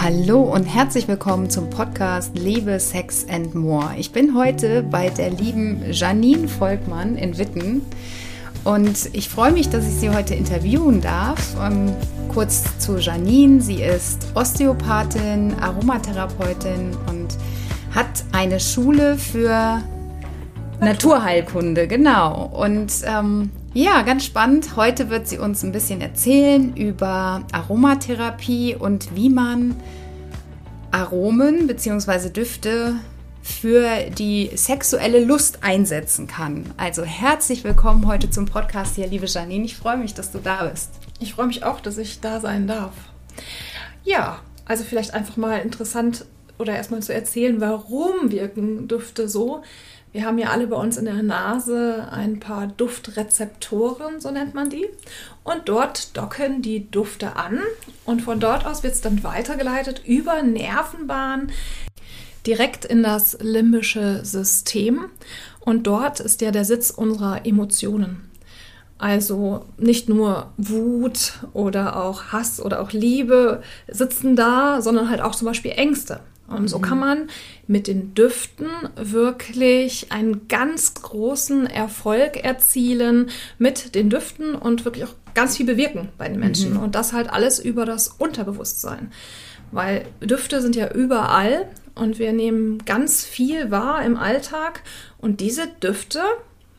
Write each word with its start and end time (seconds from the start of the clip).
Hallo 0.00 0.40
und 0.40 0.64
herzlich 0.64 1.06
willkommen 1.06 1.50
zum 1.50 1.70
Podcast 1.70 2.36
Liebe, 2.36 2.80
Sex 2.80 3.26
and 3.28 3.54
More. 3.54 3.90
Ich 3.96 4.10
bin 4.10 4.34
heute 4.36 4.82
bei 4.82 5.10
der 5.10 5.30
lieben 5.30 5.82
Janine 5.90 6.48
Volkmann 6.48 7.16
in 7.16 7.38
Witten 7.38 7.82
und 8.64 9.10
ich 9.12 9.28
freue 9.28 9.52
mich, 9.52 9.68
dass 9.68 9.86
ich 9.86 9.94
sie 9.94 10.10
heute 10.10 10.34
interviewen 10.34 11.00
darf. 11.00 11.54
Ähm, 11.60 11.92
kurz 12.32 12.78
zu 12.78 12.98
Janine. 12.98 13.60
Sie 13.60 13.82
ist 13.82 14.32
Osteopathin, 14.34 15.54
Aromatherapeutin 15.60 16.96
und 17.08 17.36
hat 17.94 18.24
eine 18.32 18.58
Schule 18.58 19.16
für 19.18 19.82
Naturheilkunde, 20.80 21.86
genau. 21.86 22.46
Und 22.46 22.92
ähm, 23.04 23.50
ja, 23.74 24.02
ganz 24.02 24.24
spannend. 24.24 24.76
Heute 24.76 25.08
wird 25.08 25.26
sie 25.26 25.38
uns 25.38 25.62
ein 25.62 25.72
bisschen 25.72 26.00
erzählen 26.02 26.76
über 26.76 27.42
Aromatherapie 27.52 28.76
und 28.76 29.16
wie 29.16 29.30
man 29.30 29.76
Aromen 30.90 31.66
bzw. 31.66 32.28
Düfte 32.28 32.96
für 33.42 34.10
die 34.10 34.50
sexuelle 34.54 35.24
Lust 35.24 35.64
einsetzen 35.64 36.26
kann. 36.26 36.66
Also 36.76 37.02
herzlich 37.02 37.64
willkommen 37.64 38.06
heute 38.06 38.28
zum 38.28 38.44
Podcast 38.44 38.96
hier, 38.96 39.06
liebe 39.06 39.26
Janine. 39.26 39.64
Ich 39.64 39.76
freue 39.76 39.96
mich, 39.96 40.12
dass 40.12 40.30
du 40.30 40.38
da 40.38 40.64
bist. 40.64 40.90
Ich 41.18 41.34
freue 41.34 41.46
mich 41.46 41.64
auch, 41.64 41.80
dass 41.80 41.96
ich 41.96 42.20
da 42.20 42.40
sein 42.40 42.66
darf. 42.66 42.92
Ja, 44.04 44.40
also 44.66 44.84
vielleicht 44.84 45.14
einfach 45.14 45.38
mal 45.38 45.60
interessant 45.60 46.26
oder 46.58 46.76
erstmal 46.76 47.02
zu 47.02 47.14
erzählen, 47.14 47.60
warum 47.60 48.30
wirken 48.30 48.86
Düfte 48.86 49.28
so. 49.28 49.62
Wir 50.12 50.26
haben 50.26 50.36
ja 50.36 50.50
alle 50.50 50.66
bei 50.66 50.76
uns 50.76 50.98
in 50.98 51.06
der 51.06 51.22
Nase 51.22 52.06
ein 52.10 52.38
paar 52.38 52.66
Duftrezeptoren, 52.66 54.20
so 54.20 54.30
nennt 54.30 54.52
man 54.52 54.68
die. 54.68 54.86
Und 55.42 55.70
dort 55.70 56.14
docken 56.16 56.60
die 56.60 56.90
Dufte 56.90 57.36
an 57.36 57.60
und 58.04 58.20
von 58.20 58.38
dort 58.38 58.66
aus 58.66 58.82
wird 58.82 58.92
es 58.92 59.00
dann 59.00 59.24
weitergeleitet 59.24 60.02
über 60.04 60.42
Nervenbahnen 60.42 61.50
direkt 62.46 62.84
in 62.84 63.02
das 63.02 63.38
limbische 63.40 64.22
System. 64.22 65.06
Und 65.60 65.86
dort 65.86 66.20
ist 66.20 66.42
ja 66.42 66.50
der 66.50 66.66
Sitz 66.66 66.90
unserer 66.90 67.46
Emotionen. 67.46 68.28
Also 68.98 69.64
nicht 69.78 70.10
nur 70.10 70.52
Wut 70.58 71.40
oder 71.54 71.96
auch 71.96 72.32
Hass 72.32 72.60
oder 72.60 72.80
auch 72.80 72.92
Liebe 72.92 73.62
sitzen 73.88 74.36
da, 74.36 74.82
sondern 74.82 75.08
halt 75.08 75.22
auch 75.22 75.34
zum 75.34 75.46
Beispiel 75.46 75.72
Ängste. 75.72 76.20
Und 76.48 76.68
so 76.68 76.78
kann 76.80 76.98
mhm. 76.98 77.04
man 77.04 77.30
mit 77.66 77.86
den 77.86 78.14
Düften 78.14 78.68
wirklich 78.96 80.12
einen 80.12 80.48
ganz 80.48 80.94
großen 80.94 81.66
Erfolg 81.66 82.36
erzielen 82.36 83.30
mit 83.58 83.94
den 83.94 84.10
Düften 84.10 84.54
und 84.54 84.84
wirklich 84.84 85.04
auch 85.04 85.14
ganz 85.34 85.56
viel 85.56 85.66
bewirken 85.66 86.08
bei 86.18 86.28
den 86.28 86.38
Menschen. 86.38 86.74
Mhm. 86.74 86.80
Und 86.80 86.94
das 86.94 87.12
halt 87.12 87.30
alles 87.30 87.58
über 87.58 87.86
das 87.86 88.08
Unterbewusstsein. 88.08 89.10
Weil 89.70 90.04
Düfte 90.20 90.60
sind 90.60 90.76
ja 90.76 90.92
überall 90.92 91.68
und 91.94 92.18
wir 92.18 92.32
nehmen 92.32 92.84
ganz 92.84 93.24
viel 93.24 93.70
wahr 93.70 94.04
im 94.04 94.16
Alltag. 94.16 94.82
Und 95.18 95.40
diese 95.40 95.66
Düfte 95.82 96.20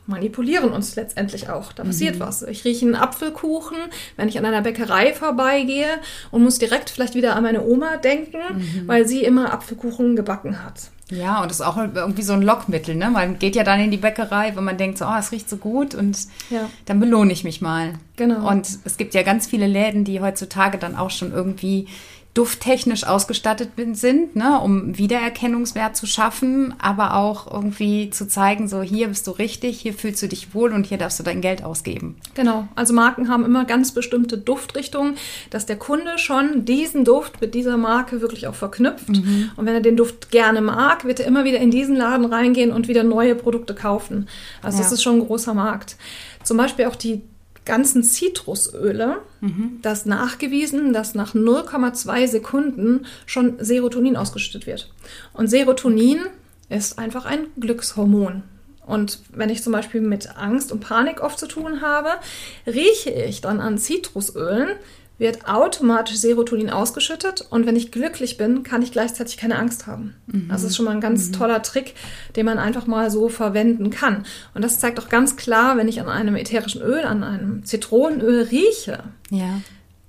manipulieren 0.06 0.70
uns 0.70 0.96
letztendlich 0.96 1.48
auch. 1.48 1.72
Da 1.72 1.84
passiert 1.84 2.16
mhm. 2.16 2.20
was. 2.20 2.42
Ich 2.42 2.64
rieche 2.64 2.84
einen 2.86 2.94
Apfelkuchen, 2.94 3.76
wenn 4.16 4.28
ich 4.28 4.38
an 4.38 4.44
einer 4.44 4.62
Bäckerei 4.62 5.12
vorbeigehe 5.14 5.88
und 6.30 6.42
muss 6.42 6.58
direkt 6.58 6.90
vielleicht 6.90 7.14
wieder 7.14 7.36
an 7.36 7.42
meine 7.42 7.64
Oma 7.64 7.96
denken, 7.96 8.38
mhm. 8.54 8.86
weil 8.86 9.06
sie 9.06 9.24
immer 9.24 9.52
Apfelkuchen 9.52 10.16
gebacken 10.16 10.64
hat. 10.64 10.90
Ja, 11.10 11.42
und 11.42 11.50
das 11.50 11.60
ist 11.60 11.66
auch 11.66 11.76
irgendwie 11.76 12.22
so 12.22 12.32
ein 12.32 12.40
Lockmittel, 12.40 12.94
ne? 12.94 13.10
Man 13.10 13.38
geht 13.38 13.56
ja 13.56 13.62
dann 13.62 13.78
in 13.78 13.90
die 13.90 13.98
Bäckerei, 13.98 14.56
wenn 14.56 14.64
man 14.64 14.78
denkt, 14.78 14.96
so, 14.96 15.04
oh, 15.04 15.16
es 15.18 15.32
riecht 15.32 15.50
so 15.50 15.58
gut 15.58 15.94
und 15.94 16.18
ja. 16.48 16.68
dann 16.86 16.98
belohne 16.98 17.30
ich 17.32 17.44
mich 17.44 17.60
mal. 17.60 17.94
Genau. 18.16 18.48
Und 18.50 18.66
es 18.84 18.96
gibt 18.96 19.14
ja 19.14 19.22
ganz 19.22 19.46
viele 19.46 19.66
Läden, 19.66 20.04
die 20.04 20.20
heutzutage 20.20 20.78
dann 20.78 20.96
auch 20.96 21.10
schon 21.10 21.32
irgendwie 21.32 21.88
dufttechnisch 22.34 23.04
ausgestattet 23.04 23.70
sind, 23.92 24.34
ne, 24.34 24.58
um 24.58 24.98
Wiedererkennungswert 24.98 25.96
zu 25.96 26.06
schaffen, 26.06 26.74
aber 26.78 27.14
auch 27.14 27.50
irgendwie 27.50 28.10
zu 28.10 28.26
zeigen, 28.26 28.66
so 28.66 28.82
hier 28.82 29.06
bist 29.06 29.28
du 29.28 29.30
richtig, 29.30 29.80
hier 29.80 29.94
fühlst 29.94 30.20
du 30.20 30.26
dich 30.26 30.52
wohl 30.52 30.72
und 30.72 30.84
hier 30.84 30.98
darfst 30.98 31.20
du 31.20 31.22
dein 31.22 31.40
Geld 31.40 31.62
ausgeben. 31.62 32.16
Genau, 32.34 32.66
also 32.74 32.92
Marken 32.92 33.28
haben 33.28 33.44
immer 33.44 33.64
ganz 33.64 33.92
bestimmte 33.92 34.36
Duftrichtungen, 34.36 35.14
dass 35.50 35.64
der 35.66 35.76
Kunde 35.76 36.18
schon 36.18 36.64
diesen 36.64 37.04
Duft 37.04 37.40
mit 37.40 37.54
dieser 37.54 37.76
Marke 37.76 38.20
wirklich 38.20 38.48
auch 38.48 38.56
verknüpft. 38.56 39.10
Mhm. 39.10 39.52
Und 39.56 39.66
wenn 39.66 39.74
er 39.74 39.80
den 39.80 39.96
Duft 39.96 40.32
gerne 40.32 40.60
mag, 40.60 41.04
wird 41.04 41.20
er 41.20 41.26
immer 41.26 41.44
wieder 41.44 41.58
in 41.58 41.70
diesen 41.70 41.94
Laden 41.94 42.26
reingehen 42.26 42.72
und 42.72 42.88
wieder 42.88 43.04
neue 43.04 43.36
Produkte 43.36 43.76
kaufen. 43.76 44.28
Also 44.60 44.78
ja. 44.78 44.82
das 44.82 44.92
ist 44.92 45.04
schon 45.04 45.20
ein 45.20 45.26
großer 45.26 45.54
Markt. 45.54 45.96
Zum 46.42 46.56
Beispiel 46.56 46.86
auch 46.86 46.96
die 46.96 47.22
ganzen 47.64 48.02
Zitrusöle, 48.02 49.18
mhm. 49.40 49.78
das 49.82 50.06
nachgewiesen, 50.06 50.92
dass 50.92 51.14
nach 51.14 51.34
0,2 51.34 52.26
Sekunden 52.28 53.06
schon 53.26 53.54
Serotonin 53.58 54.16
ausgeschüttet 54.16 54.66
wird. 54.66 54.92
Und 55.32 55.48
Serotonin 55.48 56.20
ist 56.68 56.98
einfach 56.98 57.24
ein 57.24 57.46
Glückshormon. 57.58 58.42
Und 58.86 59.20
wenn 59.30 59.48
ich 59.48 59.62
zum 59.62 59.72
Beispiel 59.72 60.02
mit 60.02 60.36
Angst 60.36 60.70
und 60.70 60.80
Panik 60.80 61.22
oft 61.22 61.38
zu 61.38 61.46
tun 61.46 61.80
habe, 61.80 62.10
rieche 62.66 63.10
ich 63.10 63.40
dann 63.40 63.60
an 63.60 63.78
Zitrusölen, 63.78 64.68
wird 65.18 65.46
automatisch 65.48 66.16
Serotonin 66.16 66.70
ausgeschüttet 66.70 67.46
und 67.48 67.66
wenn 67.66 67.76
ich 67.76 67.92
glücklich 67.92 68.36
bin, 68.36 68.64
kann 68.64 68.82
ich 68.82 68.90
gleichzeitig 68.90 69.36
keine 69.36 69.56
Angst 69.56 69.86
haben. 69.86 70.14
Mhm. 70.26 70.48
Das 70.48 70.64
ist 70.64 70.76
schon 70.76 70.86
mal 70.86 70.90
ein 70.90 71.00
ganz 71.00 71.28
mhm. 71.28 71.32
toller 71.34 71.62
Trick, 71.62 71.94
den 72.34 72.46
man 72.46 72.58
einfach 72.58 72.86
mal 72.86 73.10
so 73.10 73.28
verwenden 73.28 73.90
kann. 73.90 74.24
Und 74.54 74.62
das 74.62 74.80
zeigt 74.80 74.98
auch 74.98 75.08
ganz 75.08 75.36
klar, 75.36 75.76
wenn 75.76 75.88
ich 75.88 76.00
an 76.00 76.08
einem 76.08 76.34
ätherischen 76.34 76.82
Öl, 76.82 77.04
an 77.04 77.22
einem 77.22 77.64
Zitronenöl 77.64 78.42
rieche. 78.42 79.04
Ja. 79.30 79.60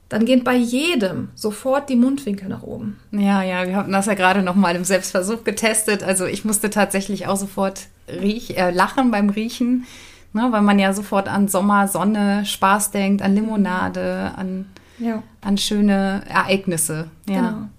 Dann 0.10 0.26
gehen 0.26 0.44
bei 0.44 0.56
jedem 0.56 1.30
sofort 1.36 1.90
die 1.90 1.96
Mundwinkel 1.96 2.48
nach 2.48 2.64
oben. 2.64 3.00
Ja, 3.12 3.44
ja, 3.44 3.68
wir 3.68 3.76
hatten 3.76 3.92
das 3.92 4.06
ja 4.06 4.14
gerade 4.14 4.44
noch 4.44 4.56
mal 4.56 4.76
im 4.76 4.84
Selbstversuch 4.84 5.44
getestet. 5.44 6.04
Also 6.04 6.26
ich 6.26 6.46
musste 6.46 6.70
tatsächlich 6.70 7.28
auch 7.28 7.38
sofort 7.38 7.88
riech, 8.08 8.58
äh, 8.58 8.72
lachen 8.72 9.12
beim 9.12 9.30
Riechen, 9.30 9.86
ne, 10.34 10.48
weil 10.52 10.62
man 10.62 10.80
ja 10.80 10.94
sofort 10.94 11.28
an 11.28 11.48
Sommer, 11.48 11.88
Sonne, 11.88 12.46
Spaß 12.46 12.92
denkt, 12.92 13.24
an 13.24 13.36
Limonade, 13.36 14.32
an 14.36 14.68
ja. 15.00 15.24
an 15.42 15.58
schöne 15.58 16.24
Ereignisse. 16.28 17.10
Ja. 17.28 17.50
Genau. 17.50 17.70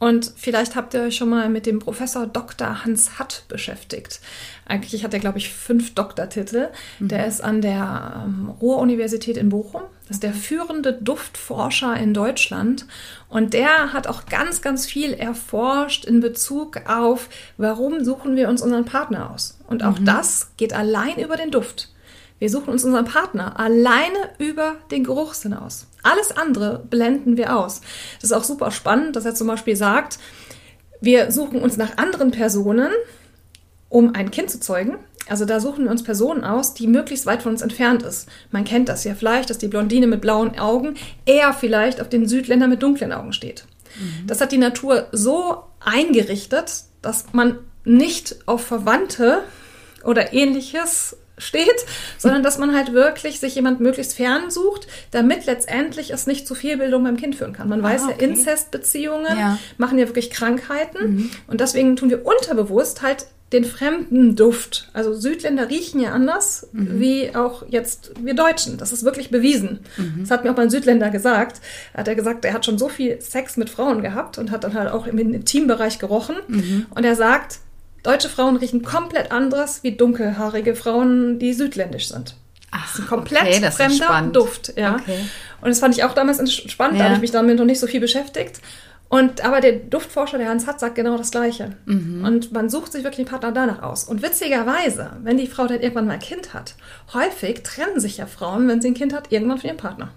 Und 0.00 0.32
vielleicht 0.36 0.76
habt 0.76 0.94
ihr 0.94 1.02
euch 1.02 1.16
schon 1.16 1.28
mal 1.28 1.48
mit 1.48 1.66
dem 1.66 1.80
Professor 1.80 2.26
Dr. 2.26 2.84
Hans 2.84 3.18
Hatt 3.18 3.42
beschäftigt. 3.48 4.20
Eigentlich 4.64 5.02
hat 5.02 5.12
er, 5.12 5.18
glaube 5.18 5.38
ich, 5.38 5.52
fünf 5.52 5.94
Doktortitel. 5.94 6.68
Mhm. 7.00 7.08
Der 7.08 7.26
ist 7.26 7.42
an 7.42 7.60
der 7.62 8.22
ähm, 8.24 8.48
Ruhr-Universität 8.60 9.36
in 9.36 9.48
Bochum. 9.48 9.82
Das 10.06 10.18
ist 10.18 10.22
der 10.22 10.34
führende 10.34 10.92
Duftforscher 10.92 11.96
in 11.96 12.14
Deutschland. 12.14 12.86
Und 13.28 13.54
der 13.54 13.92
hat 13.92 14.06
auch 14.06 14.26
ganz, 14.26 14.62
ganz 14.62 14.86
viel 14.86 15.14
erforscht 15.14 16.04
in 16.04 16.20
Bezug 16.20 16.88
auf, 16.88 17.28
warum 17.56 18.04
suchen 18.04 18.36
wir 18.36 18.48
uns 18.48 18.62
unseren 18.62 18.84
Partner 18.84 19.32
aus. 19.32 19.58
Und 19.66 19.82
auch 19.82 19.98
mhm. 19.98 20.04
das 20.04 20.52
geht 20.56 20.72
allein 20.72 21.18
über 21.18 21.36
den 21.36 21.50
Duft. 21.50 21.90
Wir 22.38 22.50
suchen 22.50 22.70
uns 22.70 22.84
unseren 22.84 23.04
Partner 23.04 23.58
alleine 23.58 24.30
über 24.38 24.76
den 24.92 25.02
Geruchssinn 25.02 25.54
aus. 25.54 25.87
Alles 26.08 26.36
andere 26.36 26.84
blenden 26.88 27.36
wir 27.36 27.56
aus. 27.56 27.80
Das 28.20 28.30
ist 28.30 28.36
auch 28.36 28.44
super 28.44 28.70
spannend, 28.70 29.14
dass 29.14 29.24
er 29.24 29.34
zum 29.34 29.46
Beispiel 29.46 29.76
sagt, 29.76 30.18
wir 31.00 31.30
suchen 31.30 31.60
uns 31.60 31.76
nach 31.76 31.98
anderen 31.98 32.30
Personen, 32.30 32.90
um 33.88 34.14
ein 34.14 34.30
Kind 34.30 34.50
zu 34.50 34.58
zeugen. 34.58 34.98
Also 35.28 35.44
da 35.44 35.60
suchen 35.60 35.84
wir 35.84 35.90
uns 35.90 36.02
Personen 36.02 36.44
aus, 36.44 36.72
die 36.72 36.86
möglichst 36.86 37.26
weit 37.26 37.42
von 37.42 37.52
uns 37.52 37.60
entfernt 37.60 38.02
ist. 38.02 38.28
Man 38.50 38.64
kennt 38.64 38.88
das 38.88 39.04
ja 39.04 39.14
vielleicht, 39.14 39.50
dass 39.50 39.58
die 39.58 39.68
Blondine 39.68 40.06
mit 40.06 40.22
blauen 40.22 40.58
Augen 40.58 40.94
eher 41.26 41.52
vielleicht 41.52 42.00
auf 42.00 42.08
den 42.08 42.26
Südländer 42.26 42.66
mit 42.66 42.82
dunklen 42.82 43.12
Augen 43.12 43.34
steht. 43.34 43.66
Mhm. 43.98 44.26
Das 44.26 44.40
hat 44.40 44.52
die 44.52 44.58
Natur 44.58 45.08
so 45.12 45.62
eingerichtet, 45.80 46.84
dass 47.02 47.26
man 47.32 47.58
nicht 47.84 48.36
auf 48.46 48.64
Verwandte 48.64 49.42
oder 50.04 50.32
ähnliches 50.32 51.16
steht, 51.38 51.84
sondern 52.18 52.42
dass 52.42 52.58
man 52.58 52.74
halt 52.74 52.92
wirklich 52.92 53.40
sich 53.40 53.54
jemand 53.54 53.80
möglichst 53.80 54.14
fern 54.14 54.50
sucht, 54.50 54.86
damit 55.10 55.46
letztendlich 55.46 56.10
es 56.10 56.26
nicht 56.26 56.46
zu 56.46 56.54
Fehlbildung 56.54 57.04
beim 57.04 57.16
Kind 57.16 57.36
führen 57.36 57.52
kann. 57.52 57.68
Man 57.68 57.80
ah, 57.80 57.84
weiß 57.84 58.04
okay. 58.04 58.14
ja, 58.18 58.26
Inzestbeziehungen 58.28 59.38
ja. 59.38 59.58
machen 59.76 59.98
ja 59.98 60.06
wirklich 60.06 60.30
Krankheiten 60.30 61.14
mhm. 61.14 61.30
und 61.46 61.60
deswegen 61.60 61.96
tun 61.96 62.10
wir 62.10 62.26
unterbewusst 62.26 63.02
halt 63.02 63.26
den 63.52 63.64
fremden 63.64 64.36
Duft. 64.36 64.90
Also 64.92 65.14
Südländer 65.14 65.70
riechen 65.70 66.00
ja 66.00 66.12
anders, 66.12 66.68
mhm. 66.72 67.00
wie 67.00 67.34
auch 67.34 67.64
jetzt 67.68 68.12
wir 68.20 68.34
Deutschen. 68.34 68.76
Das 68.76 68.92
ist 68.92 69.04
wirklich 69.04 69.30
bewiesen. 69.30 69.80
Mhm. 69.96 70.20
Das 70.20 70.30
hat 70.30 70.44
mir 70.44 70.50
auch 70.50 70.56
mal 70.56 70.64
ein 70.64 70.70
Südländer 70.70 71.08
gesagt. 71.10 71.60
Da 71.94 72.00
hat 72.00 72.08
er 72.08 72.14
gesagt, 72.14 72.44
er 72.44 72.52
hat 72.52 72.66
schon 72.66 72.78
so 72.78 72.88
viel 72.88 73.20
Sex 73.22 73.56
mit 73.56 73.70
Frauen 73.70 74.02
gehabt 74.02 74.36
und 74.36 74.50
hat 74.50 74.64
dann 74.64 74.74
halt 74.74 74.90
auch 74.90 75.06
im 75.06 75.18
Intimbereich 75.18 75.98
gerochen. 75.98 76.36
Mhm. 76.46 76.86
Und 76.90 77.04
er 77.04 77.16
sagt, 77.16 77.60
Deutsche 78.08 78.30
Frauen 78.30 78.56
riechen 78.56 78.82
komplett 78.82 79.32
anders 79.32 79.82
wie 79.82 79.92
dunkelhaarige 79.92 80.74
Frauen, 80.74 81.38
die 81.38 81.52
südländisch 81.52 82.08
sind. 82.08 82.36
Ach, 82.70 82.80
das 82.86 82.94
ist 82.94 83.00
ein 83.00 83.06
komplett 83.06 83.42
okay, 83.42 83.60
das 83.60 83.76
fremder 83.76 84.30
Duft. 84.32 84.72
Ja. 84.78 84.96
Okay. 84.96 85.18
Und 85.60 85.68
das 85.68 85.80
fand 85.80 85.94
ich 85.94 86.04
auch 86.04 86.14
damals 86.14 86.38
spannend, 86.50 86.96
ja. 86.96 87.00
da 87.00 87.04
habe 87.04 87.16
ich 87.16 87.20
mich 87.20 87.32
damit 87.32 87.58
noch 87.58 87.66
nicht 87.66 87.80
so 87.80 87.86
viel 87.86 88.00
beschäftigt. 88.00 88.62
Und 89.10 89.44
aber 89.44 89.60
der 89.60 89.72
Duftforscher, 89.72 90.38
der 90.38 90.48
Hans 90.48 90.66
Hatt, 90.66 90.80
sagt 90.80 90.94
genau 90.94 91.18
das 91.18 91.30
Gleiche. 91.30 91.76
Mhm. 91.84 92.24
Und 92.24 92.50
man 92.50 92.70
sucht 92.70 92.92
sich 92.92 93.04
wirklich 93.04 93.26
einen 93.26 93.28
Partner 93.28 93.52
danach 93.52 93.82
aus. 93.82 94.04
Und 94.04 94.22
witzigerweise, 94.22 95.10
wenn 95.22 95.36
die 95.36 95.46
Frau 95.46 95.66
dann 95.66 95.80
irgendwann 95.82 96.06
mal 96.06 96.14
ein 96.14 96.18
Kind 96.18 96.54
hat, 96.54 96.76
häufig 97.12 97.62
trennen 97.62 98.00
sich 98.00 98.16
ja 98.16 98.24
Frauen, 98.24 98.68
wenn 98.68 98.80
sie 98.80 98.88
ein 98.88 98.94
Kind 98.94 99.12
hat, 99.12 99.32
irgendwann 99.32 99.58
von 99.58 99.68
ihrem 99.68 99.76
Partner. 99.76 100.12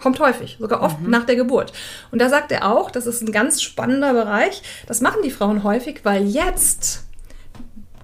Kommt 0.00 0.18
häufig, 0.20 0.56
sogar 0.58 0.82
oft 0.82 1.02
nach 1.02 1.24
der 1.24 1.36
Geburt. 1.36 1.72
Und 2.10 2.20
da 2.20 2.28
sagt 2.28 2.52
er 2.52 2.70
auch, 2.70 2.90
das 2.90 3.06
ist 3.06 3.22
ein 3.22 3.32
ganz 3.32 3.60
spannender 3.60 4.14
Bereich. 4.14 4.62
Das 4.86 5.00
machen 5.00 5.20
die 5.22 5.30
Frauen 5.30 5.62
häufig, 5.62 6.00
weil 6.04 6.26
jetzt 6.26 7.04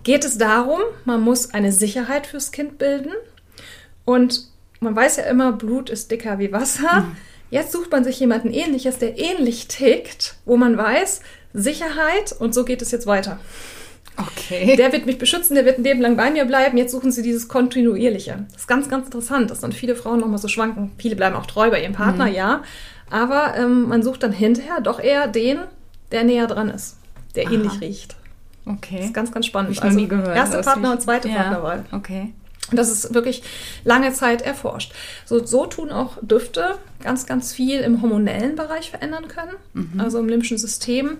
geht 0.03 0.25
es 0.25 0.39
darum, 0.39 0.81
man 1.05 1.23
muss 1.23 1.55
eine 1.55 1.73
Sicherheit 1.73 2.27
fürs 2.27 2.53
Kind 2.53 2.79
bilden. 2.79 3.13
Und 4.05 4.49
man 4.81 4.95
weiß 4.95 5.17
ja 5.17 5.25
immer, 5.25 5.53
Blut 5.53 5.91
ist 5.91 6.11
dicker 6.11 6.39
wie 6.39 6.53
Wasser. 6.53 7.07
Jetzt 7.51 7.73
sucht 7.73 7.91
man 7.93 8.05
sich 8.05 8.21
jemanden 8.21 8.53
ähnliches, 8.53 8.99
der 8.99 9.19
ähnlich 9.19 9.69
tickt, 9.69 10.37
wo 10.45 10.57
man 10.57 10.77
weiß, 10.77 11.21
Sicherheit 11.55 12.35
und 12.39 12.55
so 12.55 12.65
geht 12.65 12.83
es 12.83 12.91
jetzt 12.91 13.07
weiter. 13.07 13.39
Okay. 14.17 14.77
Der 14.77 14.93
wird 14.93 15.07
mich 15.07 15.19
beschützen, 15.19 15.55
der 15.55 15.65
wird 15.65 15.79
ein 15.79 15.85
Leben 15.85 16.01
lang 16.01 16.17
bei 16.17 16.31
mir 16.31 16.45
bleiben. 16.45 16.79
Jetzt 16.79 16.93
suchen 16.93 17.13
sie 17.13 17.23
dieses 17.23 17.49
Kontinuierliche. 17.49 18.47
Das 18.53 18.63
ist 18.63 18.67
ganz, 18.67 18.89
ganz 18.89 19.07
interessant, 19.07 19.51
dass 19.51 19.61
dann 19.61 19.73
viele 19.73 19.95
Frauen 19.95 20.21
nochmal 20.21 20.39
so 20.39 20.49
schwanken. 20.49 20.93
Viele 20.99 21.17
bleiben 21.17 21.37
auch 21.37 21.47
treu 21.47 21.71
bei 21.71 21.83
ihrem 21.83 21.93
Partner, 21.93 22.27
ja. 22.27 22.63
Aber 23.11 23.55
ähm, 23.57 23.89
man 23.89 24.03
sucht 24.03 24.23
dann 24.23 24.33
hinterher 24.33 24.81
doch 24.81 25.01
eher 25.01 25.29
den, 25.29 25.59
der 26.13 26.25
näher 26.25 26.47
dran 26.47 26.71
ist, 26.71 26.97
der 27.35 27.47
Aha. 27.47 27.53
ähnlich 27.53 27.81
riecht. 27.81 28.17
okay. 28.65 28.97
Das 28.97 29.07
ist 29.07 29.15
ganz, 29.15 29.33
ganz 29.33 29.47
spannend. 29.47 29.77
Hab 29.77 29.85
ich 29.85 29.91
noch 29.91 29.97
nie 29.97 30.09
gehört. 30.09 30.37
Erste 30.37 30.61
Partner 30.61 30.93
und 30.93 31.03
zweite 31.03 31.29
ja. 31.29 31.35
Partnerwahl. 31.35 31.85
Okay. 31.93 32.33
Das 32.73 32.91
ist 32.91 33.15
wirklich 33.15 33.43
lange 33.85 34.13
Zeit 34.13 34.43
erforscht. 34.43 34.93
So, 35.25 35.45
so 35.45 35.67
tun 35.67 35.93
auch 35.93 36.19
Düfte 36.21 36.79
ganz, 37.03 37.27
ganz 37.27 37.53
viel 37.53 37.81
im 37.81 38.03
hormonellen 38.03 38.57
Bereich 38.57 38.91
verändern 38.91 39.29
können, 39.29 40.01
also 40.01 40.19
im 40.19 40.29
limbischen 40.29 40.59
System. 40.59 41.19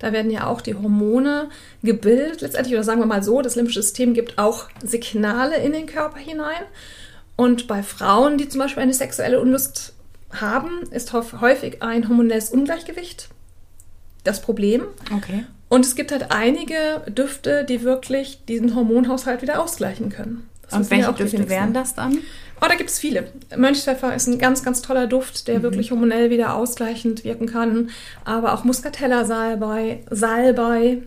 Da 0.00 0.12
werden 0.12 0.30
ja 0.30 0.46
auch 0.46 0.60
die 0.60 0.74
Hormone 0.74 1.50
gebildet, 1.82 2.40
letztendlich, 2.40 2.74
oder 2.74 2.84
sagen 2.84 3.00
wir 3.00 3.06
mal 3.06 3.22
so, 3.22 3.42
das 3.42 3.54
limbische 3.54 3.82
System 3.82 4.12
gibt 4.12 4.38
auch 4.38 4.68
Signale 4.82 5.58
in 5.58 5.72
den 5.72 5.86
Körper 5.86 6.18
hinein. 6.18 6.62
Und 7.36 7.68
bei 7.68 7.84
Frauen, 7.84 8.36
die 8.36 8.48
zum 8.48 8.60
Beispiel 8.60 8.82
eine 8.82 8.94
sexuelle 8.94 9.40
Unlust 9.40 9.92
haben, 10.32 10.82
ist 10.90 11.12
häuf- 11.12 11.40
häufig 11.40 11.82
ein 11.82 12.08
hormonelles 12.08 12.50
Ungleichgewicht 12.50 13.28
das 14.24 14.42
Problem. 14.42 14.82
Okay. 15.16 15.46
Und 15.68 15.84
es 15.86 15.94
gibt 15.94 16.10
halt 16.12 16.30
einige 16.30 17.02
Düfte, 17.08 17.64
die 17.64 17.82
wirklich 17.82 18.44
diesen 18.48 18.74
Hormonhaushalt 18.74 19.42
wieder 19.42 19.62
ausgleichen 19.62 20.10
können. 20.10 20.48
Das 20.70 20.78
Und 20.78 20.90
welche 20.90 21.12
Düfte 21.12 21.48
wären 21.48 21.72
das 21.72 21.94
dann? 21.94 22.18
Oh, 22.60 22.66
da 22.68 22.74
gibt 22.74 22.90
es 22.90 22.98
viele. 22.98 23.30
Mönchspfeffer 23.56 24.14
ist 24.14 24.26
ein 24.26 24.38
ganz, 24.38 24.64
ganz 24.64 24.82
toller 24.82 25.06
Duft, 25.06 25.46
der 25.48 25.62
wirklich 25.62 25.90
hormonell 25.90 26.30
wieder 26.30 26.54
ausgleichend 26.54 27.24
wirken 27.24 27.46
kann. 27.46 27.90
Aber 28.24 28.52
auch 28.52 28.64
Muscatella-Salbei, 28.64 30.00
Salbei 30.10 30.98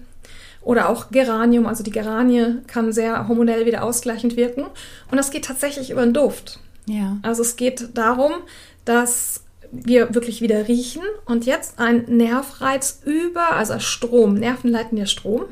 oder 0.62 0.90
auch 0.90 1.12
Geranium, 1.12 1.66
also 1.66 1.84
die 1.84 1.92
Geranie 1.92 2.60
kann 2.68 2.94
sehr 2.94 3.28
hormonell 3.28 3.66
wieder 3.66 3.84
ausgleichend 3.84 4.38
wirken. 4.38 4.64
Und 5.10 5.18
das 5.18 5.32
geht 5.32 5.46
tatsächlich 5.46 5.92
über 5.92 6.04
den 6.04 6.14
Duft. 6.14 6.60
Ja. 6.86 7.18
Also 7.22 7.42
es 7.42 7.56
geht 7.56 7.90
darum, 7.96 8.32
dass 8.86 9.44
wir 9.72 10.14
wirklich 10.14 10.42
wieder 10.42 10.68
riechen 10.68 11.04
und 11.26 11.46
jetzt 11.46 11.80
ein 11.80 12.04
Nervreiz 12.08 13.02
über, 13.06 13.54
also 13.54 13.80
Strom, 13.80 14.34
Nerven 14.36 14.70
leiten 14.70 14.98
ja 14.98 15.06
Strom. 15.06 15.44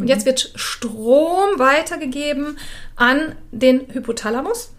Und 0.00 0.08
jetzt 0.08 0.26
wird 0.26 0.52
Strom 0.54 1.58
weitergegeben 1.58 2.58
an 2.96 3.36
den 3.52 3.82
Hypothalamus. 3.92 4.70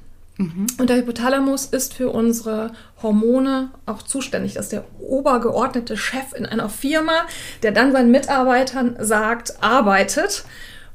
Und 0.79 0.89
der 0.89 0.95
Hypothalamus 0.95 1.65
ist 1.65 1.93
für 1.93 2.09
unsere 2.11 2.71
Hormone 3.03 3.71
auch 3.85 4.01
zuständig. 4.01 4.53
Das 4.53 4.67
ist 4.67 4.71
der 4.71 4.85
obergeordnete 4.99 5.97
Chef 5.97 6.33
in 6.33 6.45
einer 6.45 6.69
Firma, 6.69 7.27
der 7.61 7.73
dann 7.73 7.91
seinen 7.91 8.09
Mitarbeitern 8.09 8.95
sagt, 8.99 9.61
arbeitet. 9.61 10.45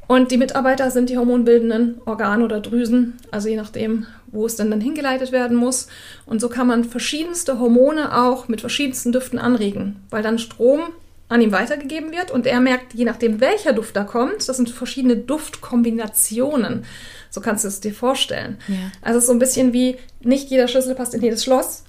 Und 0.06 0.31
die 0.31 0.37
Mitarbeiter 0.37 0.91
sind 0.91 1.09
die 1.09 1.17
hormonbildenden 1.17 2.01
Organe 2.05 2.45
oder 2.45 2.61
Drüsen, 2.61 3.15
also 3.31 3.49
je 3.49 3.56
nachdem, 3.56 4.06
wo 4.27 4.45
es 4.47 4.56
dann, 4.56 4.71
dann 4.71 4.81
hingeleitet 4.81 5.33
werden 5.33 5.56
muss. 5.56 5.89
Und 6.27 6.41
so 6.41 6.49
kann 6.49 6.67
man 6.67 6.85
verschiedenste 6.85 7.59
Hormone 7.59 8.17
auch 8.17 8.49
mit 8.49 8.61
verschiedensten 8.61 9.12
Düften 9.12 9.39
anregen, 9.39 9.97
weil 10.11 10.23
dann 10.23 10.39
Strom 10.39 10.81
an 11.29 11.41
ihm 11.41 11.53
weitergegeben 11.53 12.12
wird 12.12 12.31
und 12.31 12.47
er 12.47 12.61
merkt, 12.61 12.93
je 12.95 13.05
nachdem, 13.05 13.41
welcher 13.41 13.73
Duft 13.73 13.97
da 13.97 14.05
kommt, 14.05 14.47
das 14.47 14.56
sind 14.56 14.69
verschiedene 14.69 15.17
Duftkombinationen. 15.17 16.85
So 17.31 17.41
kannst 17.41 17.65
du 17.65 17.69
es 17.69 17.81
dir 17.81 17.95
vorstellen. 17.95 18.59
Ja. 18.69 18.93
Also 19.01 19.19
es 19.19 19.25
ist 19.25 19.29
so 19.29 19.33
ein 19.33 19.39
bisschen 19.39 19.73
wie, 19.73 19.97
nicht 20.21 20.51
jeder 20.51 20.69
Schlüssel 20.69 20.95
passt 20.95 21.15
in 21.15 21.23
jedes 21.23 21.43
Schloss. 21.43 21.85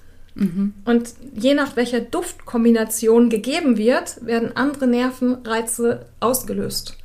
Und 0.84 1.14
je 1.34 1.54
nach 1.54 1.76
welcher 1.76 2.00
Duftkombination 2.00 3.30
gegeben 3.30 3.78
wird, 3.78 4.24
werden 4.26 4.54
andere 4.54 4.86
Nervenreize 4.86 6.04
ausgelöst. 6.20 6.98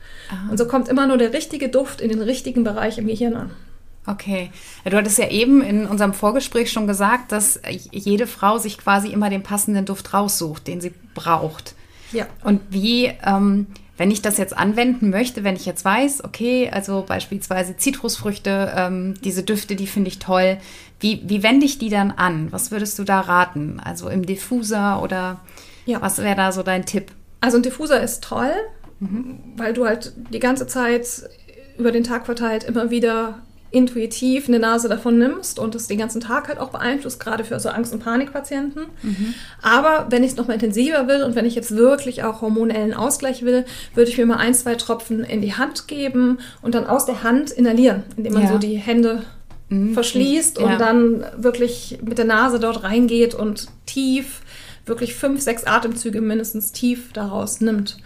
Und 0.49 0.57
so 0.57 0.67
kommt 0.67 0.87
immer 0.87 1.07
nur 1.07 1.17
der 1.17 1.33
richtige 1.33 1.69
Duft 1.69 2.01
in 2.01 2.09
den 2.09 2.21
richtigen 2.21 2.63
Bereich 2.63 2.97
im 2.97 3.07
Gehirn 3.07 3.35
an. 3.35 3.51
Okay. 4.07 4.49
Du 4.83 4.97
hattest 4.97 5.17
ja 5.19 5.29
eben 5.29 5.61
in 5.61 5.85
unserem 5.85 6.13
Vorgespräch 6.13 6.71
schon 6.71 6.87
gesagt, 6.87 7.31
dass 7.31 7.59
jede 7.91 8.25
Frau 8.27 8.57
sich 8.57 8.77
quasi 8.77 9.09
immer 9.09 9.29
den 9.29 9.43
passenden 9.43 9.85
Duft 9.85 10.13
raussucht, 10.13 10.67
den 10.67 10.81
sie 10.81 10.93
braucht. 11.13 11.75
Ja. 12.11 12.25
Und 12.43 12.61
wie, 12.71 13.11
ähm, 13.25 13.67
wenn 13.97 14.09
ich 14.09 14.23
das 14.23 14.37
jetzt 14.39 14.57
anwenden 14.57 15.11
möchte, 15.11 15.43
wenn 15.43 15.55
ich 15.55 15.67
jetzt 15.67 15.85
weiß, 15.85 16.23
okay, 16.23 16.69
also 16.73 17.05
beispielsweise 17.07 17.77
Zitrusfrüchte, 17.77 18.73
ähm, 18.75 19.13
diese 19.23 19.43
Düfte, 19.43 19.75
die 19.75 19.85
finde 19.87 20.07
ich 20.09 20.17
toll, 20.17 20.57
wie, 20.99 21.21
wie 21.25 21.43
wende 21.43 21.65
ich 21.67 21.77
die 21.77 21.89
dann 21.89 22.09
an? 22.11 22.47
Was 22.51 22.71
würdest 22.71 22.97
du 22.97 23.03
da 23.03 23.19
raten? 23.21 23.79
Also 23.79 24.09
im 24.09 24.25
Diffuser 24.25 25.01
oder 25.03 25.39
Ja. 25.85 26.01
was 26.01 26.17
wäre 26.17 26.35
da 26.35 26.51
so 26.51 26.63
dein 26.63 26.85
Tipp? 26.87 27.11
Also 27.39 27.57
ein 27.57 27.63
Diffuser 27.63 28.01
ist 28.01 28.23
toll, 28.23 28.51
weil 29.57 29.73
du 29.73 29.85
halt 29.85 30.13
die 30.31 30.39
ganze 30.39 30.67
Zeit 30.67 31.07
über 31.77 31.91
den 31.91 32.03
Tag 32.03 32.25
verteilt 32.27 32.63
immer 32.63 32.91
wieder 32.91 33.39
intuitiv 33.73 34.49
eine 34.49 34.59
Nase 34.59 34.89
davon 34.89 35.17
nimmst 35.17 35.57
und 35.57 35.73
es 35.75 35.87
den 35.87 35.97
ganzen 35.97 36.19
Tag 36.19 36.49
halt 36.49 36.59
auch 36.59 36.69
beeinflusst, 36.71 37.19
gerade 37.21 37.43
für 37.45 37.57
so 37.59 37.69
Angst- 37.69 37.93
und 37.93 38.03
Panikpatienten. 38.03 38.83
Aber 39.61 40.07
wenn 40.09 40.23
ich 40.25 40.31
es 40.31 40.37
nochmal 40.37 40.55
intensiver 40.55 41.07
will 41.07 41.23
und 41.23 41.35
wenn 41.35 41.45
ich 41.45 41.55
jetzt 41.55 41.75
wirklich 41.75 42.23
auch 42.23 42.41
hormonellen 42.41 42.93
Ausgleich 42.93 43.43
will, 43.43 43.65
würde 43.95 44.11
ich 44.11 44.17
mir 44.17 44.25
mal 44.25 44.37
ein, 44.37 44.53
zwei 44.53 44.75
Tropfen 44.75 45.23
in 45.23 45.41
die 45.41 45.53
Hand 45.53 45.87
geben 45.87 46.39
und 46.61 46.75
dann 46.75 46.85
aus 46.85 47.05
der 47.05 47.23
Hand 47.23 47.49
inhalieren, 47.49 48.03
indem 48.17 48.33
man 48.33 48.43
Ja. 48.43 48.49
so 48.51 48.57
die 48.57 48.75
Hände 48.75 49.23
verschließt 49.93 50.59
Ja. 50.59 50.65
und 50.65 50.81
dann 50.81 51.23
wirklich 51.37 51.99
mit 52.03 52.17
der 52.17 52.25
Nase 52.25 52.59
dort 52.59 52.83
reingeht 52.83 53.33
und 53.33 53.67
tief, 53.85 54.41
wirklich 54.85 55.15
fünf, 55.15 55.41
sechs 55.41 55.65
Atemzüge 55.65 56.21
mindestens 56.21 56.71
tief 56.71 57.13
daraus 57.13 57.61
nimmt. 57.61 57.97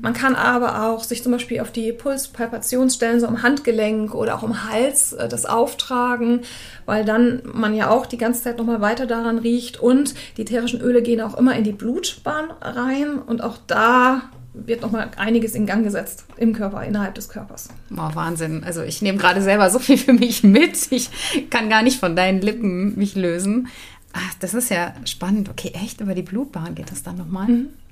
Man 0.00 0.14
kann 0.14 0.34
aber 0.34 0.88
auch 0.88 1.04
sich 1.04 1.22
zum 1.22 1.32
Beispiel 1.32 1.60
auf 1.60 1.70
die 1.70 1.92
Pulspalpationsstellen, 1.92 3.20
so 3.20 3.26
am 3.26 3.42
Handgelenk 3.42 4.14
oder 4.14 4.36
auch 4.36 4.42
im 4.42 4.68
Hals, 4.70 5.12
äh, 5.12 5.28
das 5.28 5.46
auftragen, 5.46 6.40
weil 6.86 7.04
dann 7.04 7.42
man 7.52 7.74
ja 7.74 7.90
auch 7.90 8.06
die 8.06 8.18
ganze 8.18 8.42
Zeit 8.42 8.58
nochmal 8.58 8.80
weiter 8.80 9.06
daran 9.06 9.38
riecht 9.38 9.80
und 9.80 10.14
die 10.36 10.42
ätherischen 10.42 10.80
Öle 10.80 11.02
gehen 11.02 11.20
auch 11.20 11.36
immer 11.36 11.54
in 11.56 11.64
die 11.64 11.72
Blutbahn 11.72 12.50
rein 12.60 13.18
und 13.18 13.42
auch 13.42 13.58
da 13.66 14.22
wird 14.54 14.82
nochmal 14.82 15.10
einiges 15.16 15.54
in 15.54 15.66
Gang 15.66 15.84
gesetzt 15.84 16.24
im 16.36 16.52
Körper, 16.52 16.84
innerhalb 16.84 17.14
des 17.16 17.28
Körpers. 17.28 17.68
Wow, 17.90 18.14
Wahnsinn. 18.14 18.62
Also 18.64 18.82
ich 18.82 19.02
nehme 19.02 19.18
gerade 19.18 19.42
selber 19.42 19.68
so 19.68 19.80
viel 19.80 19.98
für 19.98 20.12
mich 20.12 20.44
mit. 20.44 20.92
Ich 20.92 21.10
kann 21.50 21.68
gar 21.68 21.82
nicht 21.82 21.98
von 21.98 22.14
deinen 22.14 22.40
Lippen 22.40 22.96
mich 22.96 23.16
lösen. 23.16 23.68
Ach, 24.16 24.34
das 24.40 24.54
ist 24.54 24.70
ja 24.70 24.94
spannend. 25.04 25.48
Okay, 25.48 25.72
echt? 25.74 26.00
Über 26.00 26.14
die 26.14 26.22
Blutbahn 26.22 26.74
geht 26.74 26.90
das 26.90 27.02
dann 27.02 27.16
nochmal? 27.16 27.48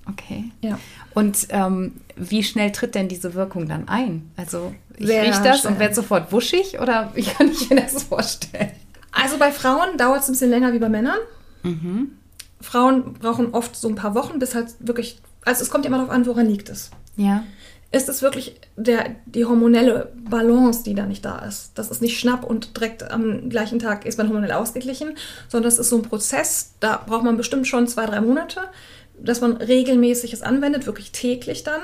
Okay. 0.09 0.45
Ja. 0.61 0.79
Und 1.15 1.49
ähm, 1.51 1.95
wie 2.17 2.43
schnell 2.43 2.71
tritt 2.73 2.95
denn 2.95 3.09
diese 3.09 3.35
Wirkung 3.35 3.69
dann 3.69 3.89
ein? 3.89 4.31
Also 4.37 4.75
ich 4.97 5.09
rieche 5.09 5.43
das 5.43 5.61
schnell. 5.61 5.73
und 5.75 5.79
werde 5.81 5.95
sofort 5.95 6.33
wuschig 6.33 6.79
oder 6.81 7.11
wie 7.15 7.23
kann 7.23 7.51
ich 7.51 7.69
mir 7.69 7.83
das 7.83 8.05
vorstellen? 8.05 8.71
Also 9.11 9.37
bei 9.39 9.51
Frauen 9.53 9.99
dauert 9.99 10.23
es 10.23 10.29
ein 10.29 10.33
bisschen 10.33 10.51
länger 10.51 10.73
wie 10.73 10.79
bei 10.79 10.89
Männern. 10.89 11.19
Frauen 12.61 13.15
brauchen 13.15 13.53
oft 13.53 13.77
so 13.77 13.89
ein 13.89 13.95
paar 13.95 14.15
Wochen, 14.15 14.39
bis 14.39 14.55
halt 14.55 14.75
wirklich, 14.81 15.21
also 15.45 15.63
es 15.63 15.71
kommt 15.71 15.85
immer 15.87 15.99
darauf 15.99 16.11
an, 16.13 16.27
woran 16.27 16.47
liegt 16.47 16.69
es. 16.69 16.91
Ja. 17.17 17.45
Ist 17.93 18.09
es 18.09 18.23
wirklich 18.23 18.59
der, 18.77 19.17
die 19.27 19.45
hormonelle 19.45 20.13
Balance, 20.17 20.83
die 20.83 20.95
da 20.95 21.05
nicht 21.05 21.25
da 21.27 21.41
ist? 21.41 21.73
Das 21.75 21.91
ist 21.91 22.01
nicht 22.01 22.19
schnapp 22.19 22.43
und 22.43 22.77
direkt 22.77 23.11
am 23.11 23.51
gleichen 23.51 23.79
Tag 23.79 24.07
ist 24.07 24.17
man 24.17 24.29
hormonell 24.29 24.53
ausgeglichen, 24.53 25.15
sondern 25.49 25.71
das 25.71 25.79
ist 25.79 25.91
so 25.91 25.97
ein 25.97 26.03
Prozess, 26.03 26.73
da 26.81 26.97
braucht 27.07 27.23
man 27.23 27.37
bestimmt 27.37 27.67
schon 27.67 27.87
zwei, 27.87 28.07
drei 28.07 28.23
Monate, 28.23 28.61
dass 29.21 29.43
man 29.43 29.59
regelmäßig 29.59 30.33
es 30.33 30.41
anwendet, 30.41 30.87
wirklich 30.87 31.13
täglich 31.13 31.65
dann. 31.65 31.83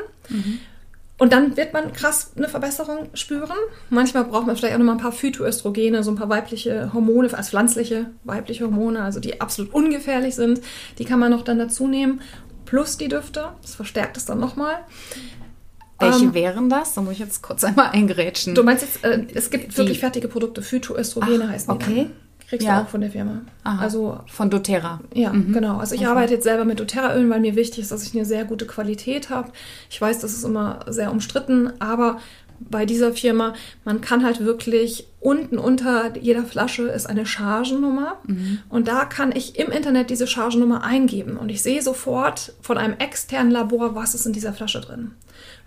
Und 1.19 1.33
dann 1.33 1.57
wird 1.57 1.73
man 1.73 1.93
krass 1.93 2.33
eine 2.37 2.49
Verbesserung 2.49 3.11
spüren. 3.13 3.57
Manchmal 3.91 4.25
braucht 4.25 4.47
man 4.47 4.57
vielleicht 4.57 4.75
auch 4.75 4.79
noch 4.79 4.87
mal 4.87 4.93
ein 4.93 4.99
paar 4.99 5.13
Phytoöstrogene, 5.13 6.05
so 6.05 6.13
ein 6.13 6.17
paar 6.17 6.29
weibliche 6.29 6.95
Hormone, 6.95 7.37
als 7.37 7.51
pflanzliche 7.51 8.07
weibliche 8.25 8.65
Hormone, 8.65 9.03
also 9.03 9.19
die 9.19 9.41
absolut 9.41 9.75
ungefährlich 9.75 10.37
sind. 10.37 10.61
Die 10.99 11.05
kann 11.05 11.19
man 11.19 11.33
noch 11.33 11.43
dann 11.43 11.59
dazu 11.59 11.89
nehmen. 11.89 12.21
Plus 12.65 12.97
die 12.97 13.09
Düfte. 13.09 13.49
Das 13.63 13.75
verstärkt 13.75 14.17
es 14.17 14.27
dann 14.27 14.39
nochmal. 14.39 14.77
Welche 15.99 16.25
Ähm, 16.27 16.35
wären 16.35 16.69
das? 16.71 16.95
Da 16.95 17.01
muss 17.03 17.15
ich 17.15 17.19
jetzt 17.19 17.43
kurz 17.43 17.65
einmal 17.65 17.89
eingrätschen. 17.91 18.55
Du 18.55 18.63
meinst 18.63 18.83
jetzt, 18.83 19.05
äh, 19.05 19.25
es 19.35 19.51
gibt 19.51 19.73
Die- 19.73 19.77
wirklich 19.79 19.99
fertige 19.99 20.29
Produkte. 20.29 20.63
Phytoöstrogene 20.63 21.45
Ach, 21.47 21.53
heißen 21.53 21.79
die. 21.79 21.85
okay. 21.85 21.97
dann. 22.05 22.13
Kriegst 22.49 22.67
Ja. 22.67 22.79
du 22.81 22.85
auch 22.87 22.89
von 22.89 23.03
der 23.03 23.11
Firma. 23.11 23.43
Aha. 23.65 23.83
Also 23.83 24.21
Von 24.27 24.49
doTERRA. 24.49 25.01
Ja, 25.13 25.33
genau. 25.33 25.77
Also 25.79 25.95
ich 25.95 26.07
arbeite 26.07 26.33
jetzt 26.33 26.45
selber 26.45 26.65
mit 26.65 26.81
doTERRA-Ölen, 26.81 27.29
weil 27.29 27.41
mir 27.41 27.57
wichtig 27.57 27.81
ist, 27.81 27.93
dass 27.93 28.03
ich 28.05 28.15
eine 28.15 28.25
sehr 28.25 28.47
gute 28.47 28.65
Qualität 28.67 29.29
habe. 29.29 29.51
Ich 29.91 30.01
weiß, 30.01 30.21
das 30.21 30.33
ist 30.33 30.45
immer 30.45 30.81
sehr 30.89 31.13
umstritten, 31.13 31.71
aber 31.79 32.19
bei 32.61 32.87
dieser 32.87 33.13
Firma, 33.13 33.53
man 33.85 34.01
kann 34.01 34.25
halt 34.25 34.41
wirklich 34.43 35.07
unten 35.21 35.59
unter 35.59 36.17
jeder 36.17 36.43
Flasche 36.45 36.85
ist 36.89 37.07
eine 37.07 37.27
Chargennummer 37.27 38.17
mhm. 38.27 38.61
und 38.71 38.89
da 38.89 39.05
kann 39.05 39.31
ich 39.35 39.59
im 39.59 39.71
Internet 39.71 40.09
diese 40.11 40.27
Chargennummer 40.27 40.83
eingeben 40.83 41.37
und 41.37 41.51
ich 41.51 41.63
sehe 41.63 41.83
sofort 41.83 42.55
von 42.63 42.79
einem 42.79 42.95
externen 42.99 43.53
Labor, 43.53 43.95
was 43.95 44.15
ist 44.15 44.27
in 44.27 44.33
dieser 44.33 44.53
Flasche 44.55 44.81
drin. 44.81 45.13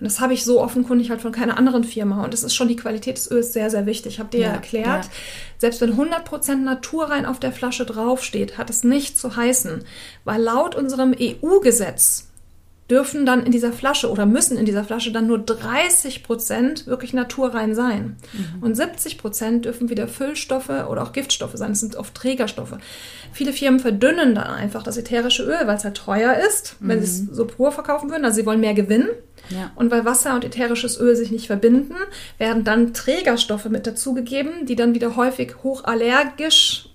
Und 0.01 0.05
das 0.05 0.20
habe 0.20 0.34
ich 0.34 0.43
so 0.43 0.60
offenkundig 0.60 1.12
halt 1.12 1.22
von 1.22 1.31
keiner 1.31 1.60
anderen 1.60 1.84
Firma. 1.84 2.24
Und 2.24 2.34
es 2.34 2.43
ist 2.43 2.55
schon 2.55 2.67
die 2.67 2.75
Qualität 2.75 3.17
des 3.17 3.29
Öls 3.29 3.53
sehr, 3.53 3.70
sehr 3.70 3.86
wichtig. 3.86 4.13
Ich 4.13 4.20
habe 4.20 4.31
dir 4.31 4.41
ja, 4.41 4.48
erklärt, 4.48 5.05
ja. 5.05 5.12
selbst 5.60 5.79
wenn 5.79 5.93
100% 5.93 6.55
Naturrein 6.55 7.27
auf 7.27 7.39
der 7.39 7.51
Flasche 7.51 7.86
draufsteht, 7.86 8.58
hat 8.58 8.72
es 8.72 8.84
nicht 8.84 9.15
zu 9.15 9.36
heißen, 9.36 9.84
weil 10.24 10.41
laut 10.41 10.74
unserem 10.74 11.13
EU-Gesetz 11.13 12.31
dürfen 12.91 13.25
dann 13.25 13.46
in 13.46 13.51
dieser 13.53 13.72
Flasche 13.72 14.12
oder 14.12 14.25
müssen 14.25 14.58
in 14.58 14.65
dieser 14.65 14.84
Flasche 14.84 15.13
dann 15.13 15.25
nur 15.27 15.39
30 15.39 16.24
Prozent 16.24 16.88
wirklich 16.88 17.13
naturrein 17.13 17.74
sein. 17.74 18.17
Mhm. 18.34 18.63
Und 18.63 18.75
70 18.75 19.17
Prozent 19.17 19.65
dürfen 19.65 19.89
wieder 19.89 20.10
Füllstoffe 20.10 20.70
oder 20.70 21.03
auch 21.03 21.13
Giftstoffe 21.13 21.55
sein. 21.55 21.70
Das 21.70 21.79
sind 21.79 21.96
oft 21.96 22.13
Trägerstoffe. 22.13 22.75
Viele 23.31 23.53
Firmen 23.53 23.79
verdünnen 23.79 24.36
dann 24.36 24.48
einfach 24.48 24.84
das 24.84 24.98
ätherische 24.98 25.43
Öl, 25.43 25.60
weil 25.65 25.77
es 25.77 25.86
halt 25.86 25.96
teuer 25.96 26.36
ist, 26.50 26.75
wenn 26.79 27.00
mhm. 27.00 27.03
sie 27.05 27.24
es 27.24 27.36
so 27.36 27.46
pur 27.46 27.72
verkaufen 27.72 28.10
würden. 28.10 28.25
Also 28.25 28.41
sie 28.41 28.46
wollen 28.46 28.60
mehr 28.60 28.74
Gewinn. 28.74 29.08
Ja. 29.51 29.72
Und 29.75 29.91
weil 29.91 30.05
Wasser 30.05 30.36
und 30.36 30.43
ätherisches 30.43 31.00
Öl 31.00 31.15
sich 31.15 31.31
nicht 31.31 31.48
verbinden, 31.48 31.96
werden 32.38 32.63
dann 32.63 32.93
Trägerstoffe 32.93 33.65
mit 33.65 33.88
dazugegeben, 33.88 34.65
die 34.65 34.75
dann 34.75 34.93
wieder 34.93 35.15
häufig 35.15 35.55
hochallergisch 35.63 36.91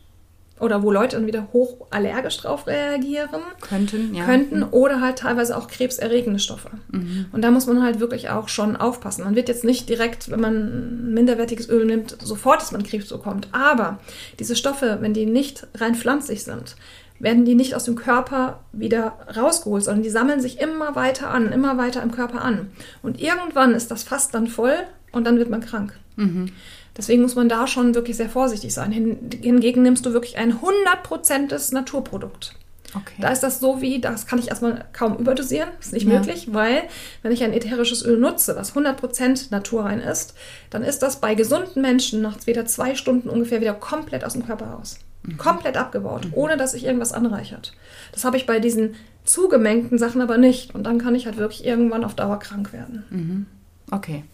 oder 0.59 0.83
wo 0.83 0.91
Leute 0.91 1.17
dann 1.17 1.27
wieder 1.27 1.49
hoch 1.53 1.87
allergisch 1.91 2.39
drauf 2.39 2.67
reagieren 2.67 3.43
könnten, 3.61 4.15
ja. 4.15 4.25
könnten 4.25 4.61
mhm. 4.61 4.69
oder 4.71 5.01
halt 5.01 5.19
teilweise 5.19 5.57
auch 5.57 5.69
krebserregende 5.69 6.39
Stoffe. 6.39 6.71
Mhm. 6.91 7.27
Und 7.33 7.43
da 7.43 7.51
muss 7.51 7.67
man 7.67 7.83
halt 7.83 8.01
wirklich 8.01 8.31
auch 8.31 8.49
schon 8.49 8.75
aufpassen. 8.77 9.25
Man 9.25 9.35
wird 9.35 9.49
jetzt 9.49 9.65
nicht 9.65 9.89
direkt, 9.89 10.31
wenn 10.31 10.41
man 10.41 11.13
minderwertiges 11.13 11.69
Öl 11.69 11.85
nimmt, 11.85 12.17
sofort, 12.23 12.63
dass 12.63 12.73
man 12.73 12.85
Krebs 12.85 13.09
bekommt. 13.09 13.49
Aber 13.53 13.99
diese 14.39 14.57
Stoffe, 14.57 14.99
wenn 15.01 15.13
die 15.13 15.27
nicht 15.27 15.67
rein 15.75 15.95
pflanzlich 15.95 16.45
sind, 16.45 16.77
werden 17.19 17.45
die 17.45 17.55
nicht 17.55 17.75
aus 17.75 17.85
dem 17.85 17.97
Körper 17.97 18.61
wieder 18.73 19.19
rausgeholt, 19.37 19.85
sondern 19.85 20.03
die 20.03 20.11
sammeln 20.11 20.41
sich 20.41 20.61
immer 20.61 20.95
weiter 20.97 21.31
an, 21.31 21.53
immer 21.53 21.79
weiter 21.79 22.03
im 22.03 22.13
Körper 22.13 22.43
an. 22.43 22.71
Und 23.03 23.21
irgendwann 23.21 23.75
ist 23.75 23.91
das 23.91 24.03
Fass 24.03 24.31
dann 24.31 24.47
voll 24.47 24.75
und 25.13 25.25
dann 25.25 25.39
wird 25.39 25.51
man 25.51 25.61
krank. 25.61 25.95
Mhm. 26.17 26.53
Deswegen 26.97 27.23
muss 27.23 27.35
man 27.35 27.49
da 27.49 27.67
schon 27.67 27.95
wirklich 27.95 28.17
sehr 28.17 28.31
vorsichtig 28.31 28.73
sein. 28.73 28.91
Hingegen 28.91 29.83
nimmst 29.83 30.07
du 30.07 30.13
wirklich 30.13 30.39
ein 30.39 30.55
100%iges 30.55 31.73
Naturprodukt. 31.73 32.55
Okay. 32.95 33.21
Da 33.21 33.29
ist 33.29 33.43
das 33.43 33.61
so 33.61 33.83
wie, 33.83 34.01
das 34.01 34.27
kann 34.27 34.39
ich 34.39 34.49
erstmal 34.49 34.85
kaum 34.93 35.19
überdosieren, 35.19 35.69
ist 35.81 35.93
nicht 35.93 36.07
ja. 36.07 36.19
möglich, 36.19 36.49
weil 36.53 36.85
wenn 37.23 37.33
ich 37.33 37.43
ein 37.45 37.53
ätherisches 37.53 38.05
Öl 38.05 38.19
nutze, 38.19 38.57
was 38.57 38.75
100% 38.75 39.49
naturrein 39.51 40.01
ist, 40.01 40.35
dann 40.71 40.83
ist 40.83 41.01
das 41.01 41.21
bei 41.21 41.35
gesunden 41.35 41.83
Menschen 41.83 42.23
nach 42.23 42.47
wieder 42.47 42.65
zwei 42.65 42.95
Stunden 42.95 43.29
ungefähr 43.29 43.61
wieder 43.61 43.75
komplett 43.75 44.25
aus 44.25 44.33
dem 44.33 44.47
Körper 44.47 44.67
raus. 44.67 44.99
Mhm. 45.27 45.39
Komplett 45.39 45.77
abgebaut, 45.77 46.27
mhm. 46.27 46.35
ohne 46.35 46.57
dass 46.57 46.73
sich 46.73 46.85
irgendwas 46.85 47.13
anreichert. 47.13 47.75
Das 48.13 48.25
habe 48.25 48.37
ich 48.37 48.47
bei 48.47 48.61
diesen 48.61 48.95
zugemengten 49.25 49.99
Sachen 49.99 50.21
aber 50.21 50.39
nicht. 50.39 50.75
Und 50.75 50.85
dann 50.85 50.99
kann 50.99 51.15
ich 51.15 51.27
halt 51.27 51.37
wirklich 51.37 51.65
irgendwann 51.65 52.05
auf 52.05 52.15
Dauer 52.15 52.39
krank 52.39 52.73
werden. 52.73 53.05
Mhm. 53.11 53.47
Okay. 53.91 54.25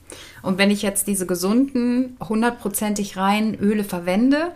Und 0.43 0.59
wenn 0.59 0.71
ich 0.71 0.83
jetzt 0.83 1.07
diese 1.07 1.27
gesunden, 1.27 2.17
hundertprozentig 2.21 3.17
reinen 3.17 3.55
Öle 3.55 3.85
verwende, 3.85 4.53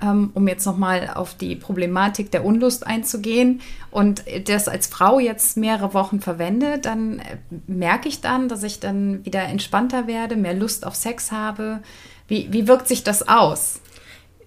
ähm, 0.00 0.30
um 0.34 0.46
jetzt 0.46 0.64
nochmal 0.64 1.10
auf 1.14 1.34
die 1.34 1.56
Problematik 1.56 2.30
der 2.30 2.44
Unlust 2.44 2.86
einzugehen 2.86 3.60
und 3.90 4.22
das 4.44 4.68
als 4.68 4.86
Frau 4.86 5.18
jetzt 5.18 5.56
mehrere 5.56 5.92
Wochen 5.92 6.20
verwende, 6.20 6.78
dann 6.78 7.18
äh, 7.18 7.38
merke 7.66 8.08
ich 8.08 8.20
dann, 8.20 8.48
dass 8.48 8.62
ich 8.62 8.78
dann 8.78 9.24
wieder 9.24 9.42
entspannter 9.42 10.06
werde, 10.06 10.36
mehr 10.36 10.54
Lust 10.54 10.86
auf 10.86 10.94
Sex 10.94 11.32
habe. 11.32 11.80
Wie, 12.28 12.52
wie 12.52 12.68
wirkt 12.68 12.86
sich 12.86 13.02
das 13.02 13.26
aus? 13.26 13.80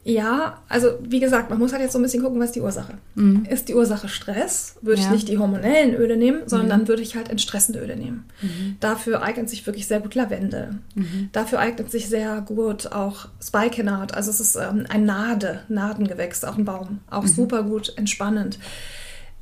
Ja, 0.03 0.63
also 0.67 0.97
wie 1.03 1.19
gesagt, 1.19 1.51
man 1.51 1.59
muss 1.59 1.73
halt 1.73 1.83
jetzt 1.83 1.93
so 1.93 1.99
ein 1.99 2.01
bisschen 2.01 2.23
gucken, 2.23 2.39
was 2.39 2.47
ist 2.47 2.55
die 2.55 2.61
Ursache. 2.61 2.95
Mhm. 3.13 3.45
Ist 3.45 3.69
die 3.69 3.75
Ursache 3.75 4.07
Stress, 4.07 4.75
würde 4.81 4.99
ja. 4.99 5.07
ich 5.07 5.13
nicht 5.13 5.27
die 5.27 5.37
hormonellen 5.37 5.93
Öle 5.93 6.17
nehmen, 6.17 6.41
sondern 6.47 6.65
mhm. 6.65 6.71
dann 6.71 6.87
würde 6.87 7.03
ich 7.03 7.15
halt 7.15 7.29
entstressende 7.29 7.79
Öle 7.79 7.95
nehmen. 7.95 8.25
Mhm. 8.41 8.77
Dafür 8.79 9.21
eignet 9.21 9.49
sich 9.49 9.65
wirklich 9.67 9.87
sehr 9.87 9.99
gut 9.99 10.15
Lavendel. 10.15 10.79
Mhm. 10.95 11.29
Dafür 11.31 11.59
eignet 11.59 11.91
sich 11.91 12.09
sehr 12.09 12.41
gut 12.41 12.91
auch 12.91 13.27
Spikenard. 13.39 14.15
Also 14.15 14.31
es 14.31 14.39
ist 14.39 14.55
ähm, 14.55 14.87
ein 14.89 15.05
Nade, 15.05 15.61
Nadengewächs, 15.69 16.43
auch 16.45 16.57
ein 16.57 16.65
Baum. 16.65 17.01
Auch 17.09 17.23
mhm. 17.23 17.27
super 17.27 17.61
gut 17.61 17.93
entspannend. 17.95 18.57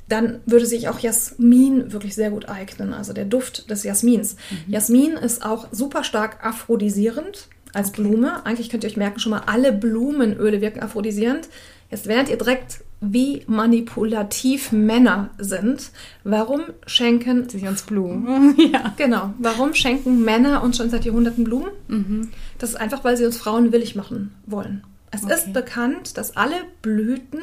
Dann 0.08 0.40
würde 0.44 0.66
sich 0.66 0.88
auch 0.88 0.98
Jasmin 0.98 1.92
wirklich 1.92 2.14
sehr 2.16 2.30
gut 2.30 2.48
eignen, 2.48 2.92
also 2.92 3.12
der 3.12 3.24
Duft 3.24 3.70
des 3.70 3.84
Jasmins. 3.84 4.36
Mhm. 4.50 4.72
Jasmin 4.72 5.12
ist 5.12 5.42
auch 5.42 5.68
super 5.70 6.04
stark 6.04 6.44
aphrodisierend 6.44 7.48
als 7.72 7.92
Blume. 7.92 8.44
Eigentlich 8.44 8.70
könnt 8.70 8.84
ihr 8.84 8.90
euch 8.90 8.96
merken, 8.96 9.20
schon 9.20 9.30
mal 9.30 9.42
alle 9.46 9.72
Blumenöle 9.72 10.60
wirken 10.60 10.80
aphrodisierend. 10.80 11.48
Jetzt 11.90 12.06
werdet 12.06 12.28
ihr 12.28 12.38
direkt, 12.38 12.84
wie 13.00 13.42
manipulativ 13.46 14.72
Männer 14.72 15.30
sind. 15.38 15.90
Warum 16.22 16.62
schenken 16.86 17.48
sie 17.48 17.66
uns 17.66 17.82
Blumen? 17.82 18.54
ja. 18.72 18.94
Genau. 18.96 19.34
Warum 19.38 19.74
schenken 19.74 20.22
Männer 20.22 20.62
uns 20.62 20.76
schon 20.76 20.90
seit 20.90 21.04
Jahrhunderten 21.04 21.44
Blumen? 21.44 21.70
Mhm. 21.88 22.28
Das 22.58 22.70
ist 22.70 22.76
einfach, 22.76 23.02
weil 23.04 23.16
sie 23.16 23.24
uns 23.24 23.36
Frauen 23.36 23.72
willig 23.72 23.96
machen 23.96 24.34
wollen. 24.46 24.84
Es 25.10 25.24
okay. 25.24 25.34
ist 25.34 25.52
bekannt, 25.52 26.16
dass 26.16 26.36
alle 26.36 26.56
Blüten 26.82 27.40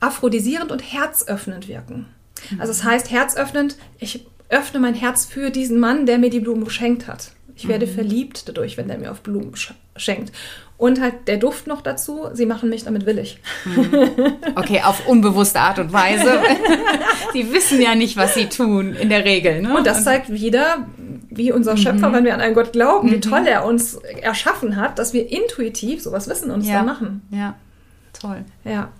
aphrodisierend 0.00 0.70
und 0.70 0.80
herzöffnend 0.80 1.66
wirken. 1.66 2.06
Mhm. 2.50 2.60
Also 2.60 2.70
es 2.70 2.78
das 2.78 2.86
heißt 2.86 3.10
herzöffnend, 3.10 3.76
ich 3.98 4.26
öffne 4.48 4.78
mein 4.80 4.94
Herz 4.94 5.24
für 5.24 5.50
diesen 5.50 5.80
Mann, 5.80 6.06
der 6.06 6.18
mir 6.18 6.30
die 6.30 6.40
Blumen 6.40 6.64
geschenkt 6.64 7.06
hat. 7.06 7.32
Ich 7.58 7.66
werde 7.66 7.86
mhm. 7.86 7.90
verliebt 7.90 8.48
dadurch, 8.48 8.76
wenn 8.76 8.86
der 8.86 8.98
mir 8.98 9.10
auf 9.10 9.20
Blumen 9.20 9.52
schenkt. 9.96 10.32
Und 10.76 11.00
halt 11.00 11.26
der 11.26 11.38
Duft 11.38 11.66
noch 11.66 11.80
dazu, 11.80 12.28
sie 12.34 12.46
machen 12.46 12.70
mich 12.70 12.84
damit 12.84 13.04
willig. 13.04 13.40
Mhm. 13.64 14.36
Okay, 14.54 14.80
auf 14.84 15.08
unbewusste 15.08 15.58
Art 15.58 15.80
und 15.80 15.92
Weise. 15.92 16.40
sie 17.32 17.52
wissen 17.52 17.82
ja 17.82 17.96
nicht, 17.96 18.16
was 18.16 18.34
sie 18.34 18.48
tun, 18.48 18.94
in 18.94 19.08
der 19.08 19.24
Regel. 19.24 19.60
Ne? 19.60 19.76
Und 19.76 19.88
das 19.88 20.04
zeigt 20.04 20.30
wieder, 20.30 20.86
wie 21.30 21.50
unser 21.50 21.72
mhm. 21.72 21.78
Schöpfer, 21.78 22.12
wenn 22.12 22.24
wir 22.24 22.32
an 22.32 22.40
einen 22.40 22.54
Gott 22.54 22.72
glauben, 22.72 23.08
mhm. 23.08 23.14
wie 23.14 23.20
toll 23.20 23.44
er 23.44 23.64
uns 23.64 23.96
erschaffen 24.22 24.76
hat, 24.76 25.00
dass 25.00 25.12
wir 25.12 25.28
intuitiv 25.28 26.00
sowas 26.00 26.28
wissen 26.28 26.52
und 26.52 26.60
es 26.60 26.68
ja. 26.68 26.76
dann 26.76 26.86
machen. 26.86 27.22
Ja, 27.32 27.56
toll. 28.12 28.44
Ja. 28.64 28.92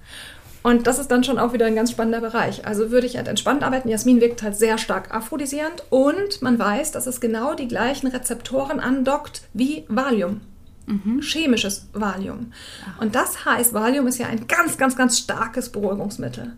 Und 0.62 0.86
das 0.86 0.98
ist 0.98 1.10
dann 1.10 1.24
schon 1.24 1.38
auch 1.38 1.52
wieder 1.52 1.66
ein 1.66 1.74
ganz 1.74 1.90
spannender 1.90 2.20
Bereich. 2.20 2.66
Also 2.66 2.90
würde 2.90 3.06
ich 3.06 3.16
halt 3.16 3.28
entspannt 3.28 3.62
arbeiten. 3.62 3.88
Jasmin 3.88 4.20
wirkt 4.20 4.42
halt 4.42 4.56
sehr 4.56 4.76
stark 4.76 5.14
aphrodisierend 5.14 5.84
und 5.90 6.42
man 6.42 6.58
weiß, 6.58 6.92
dass 6.92 7.06
es 7.06 7.20
genau 7.20 7.54
die 7.54 7.68
gleichen 7.68 8.08
Rezeptoren 8.08 8.80
andockt 8.80 9.42
wie 9.52 9.84
Valium. 9.88 10.40
Mhm. 10.86 11.20
Chemisches 11.20 11.86
Valium. 11.92 12.52
Ach. 12.86 13.02
Und 13.02 13.14
das 13.14 13.44
heißt, 13.44 13.72
Valium 13.72 14.06
ist 14.06 14.18
ja 14.18 14.26
ein 14.26 14.46
ganz, 14.46 14.78
ganz, 14.78 14.96
ganz 14.96 15.18
starkes 15.18 15.70
Beruhigungsmittel. 15.70 16.56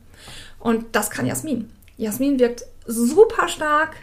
Und 0.59 0.87
das 0.93 1.11
kann 1.11 1.27
Jasmin. 1.27 1.71
Jasmin 1.97 2.39
wirkt 2.39 2.65
super 2.87 3.49
stark 3.49 3.97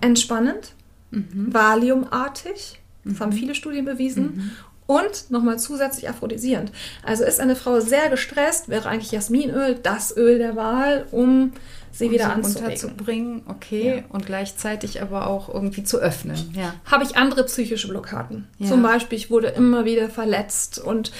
entspannend, 0.00 0.74
mhm. 1.10 1.52
Valiumartig. 1.52 2.80
Das 3.04 3.14
mhm. 3.14 3.20
haben 3.20 3.32
viele 3.32 3.54
Studien 3.54 3.84
bewiesen. 3.84 4.52
Und 4.86 5.30
nochmal 5.30 5.58
zusätzlich 5.58 6.08
aphrodisierend. 6.10 6.70
Also 7.02 7.24
ist 7.24 7.40
eine 7.40 7.56
Frau 7.56 7.80
sehr 7.80 8.10
gestresst, 8.10 8.68
wäre 8.68 8.88
eigentlich 8.88 9.12
Jasminöl 9.12 9.78
das 9.82 10.14
Öl 10.14 10.38
der 10.38 10.56
Wahl, 10.56 11.06
um 11.10 11.52
sie 11.90 12.06
um 12.06 12.12
wieder 12.12 12.30
anzubringen. 12.30 13.42
Okay, 13.46 13.96
ja. 13.96 14.02
und 14.10 14.26
gleichzeitig 14.26 15.00
aber 15.00 15.26
auch 15.26 15.48
irgendwie 15.48 15.84
zu 15.84 15.98
öffnen. 15.98 16.36
Ja. 16.54 16.74
Habe 16.84 17.04
ich 17.04 17.16
andere 17.16 17.44
psychische 17.44 17.88
Blockaden. 17.88 18.46
Ja. 18.58 18.68
Zum 18.68 18.82
Beispiel, 18.82 19.16
ich 19.16 19.30
wurde 19.30 19.48
immer 19.48 19.86
wieder 19.86 20.10
verletzt 20.10 20.78
und 20.78 21.12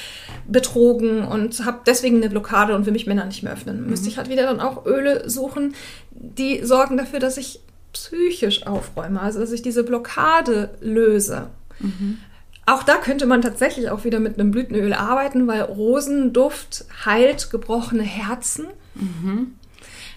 betrogen 0.47 1.25
und 1.25 1.64
habe 1.64 1.80
deswegen 1.87 2.16
eine 2.16 2.28
Blockade 2.28 2.75
und 2.75 2.85
will 2.85 2.92
mich 2.92 3.06
Männer 3.06 3.25
nicht 3.25 3.42
mehr 3.42 3.52
öffnen. 3.52 3.83
Mhm. 3.83 3.90
Müsste 3.90 4.09
ich 4.09 4.18
halt 4.18 4.28
wieder 4.28 4.42
dann 4.42 4.61
auch 4.61 4.85
Öle 4.85 5.30
suchen, 5.30 5.75
die 6.11 6.64
sorgen 6.64 6.97
dafür, 6.97 7.18
dass 7.18 7.38
ich 7.38 7.61
psychisch 7.92 8.66
aufräume, 8.66 9.21
also 9.21 9.40
dass 9.40 9.52
ich 9.52 9.62
diese 9.62 9.85
Blockade 9.85 10.71
löse. 10.80 11.49
Mhm. 11.78 12.18
Auch 12.66 12.83
da 12.83 12.97
könnte 12.97 13.26
man 13.26 13.42
tatsächlich 13.42 13.90
auch 13.90 14.04
wieder 14.04 14.21
mit 14.21 14.38
einem 14.38 14.50
Blütenöl 14.50 14.94
arbeiten, 14.94 15.47
weil 15.47 15.62
Rosenduft 15.62 16.87
heilt 17.04 17.50
gebrochene 17.50 18.02
Herzen. 18.02 18.66
Mhm. 18.94 19.54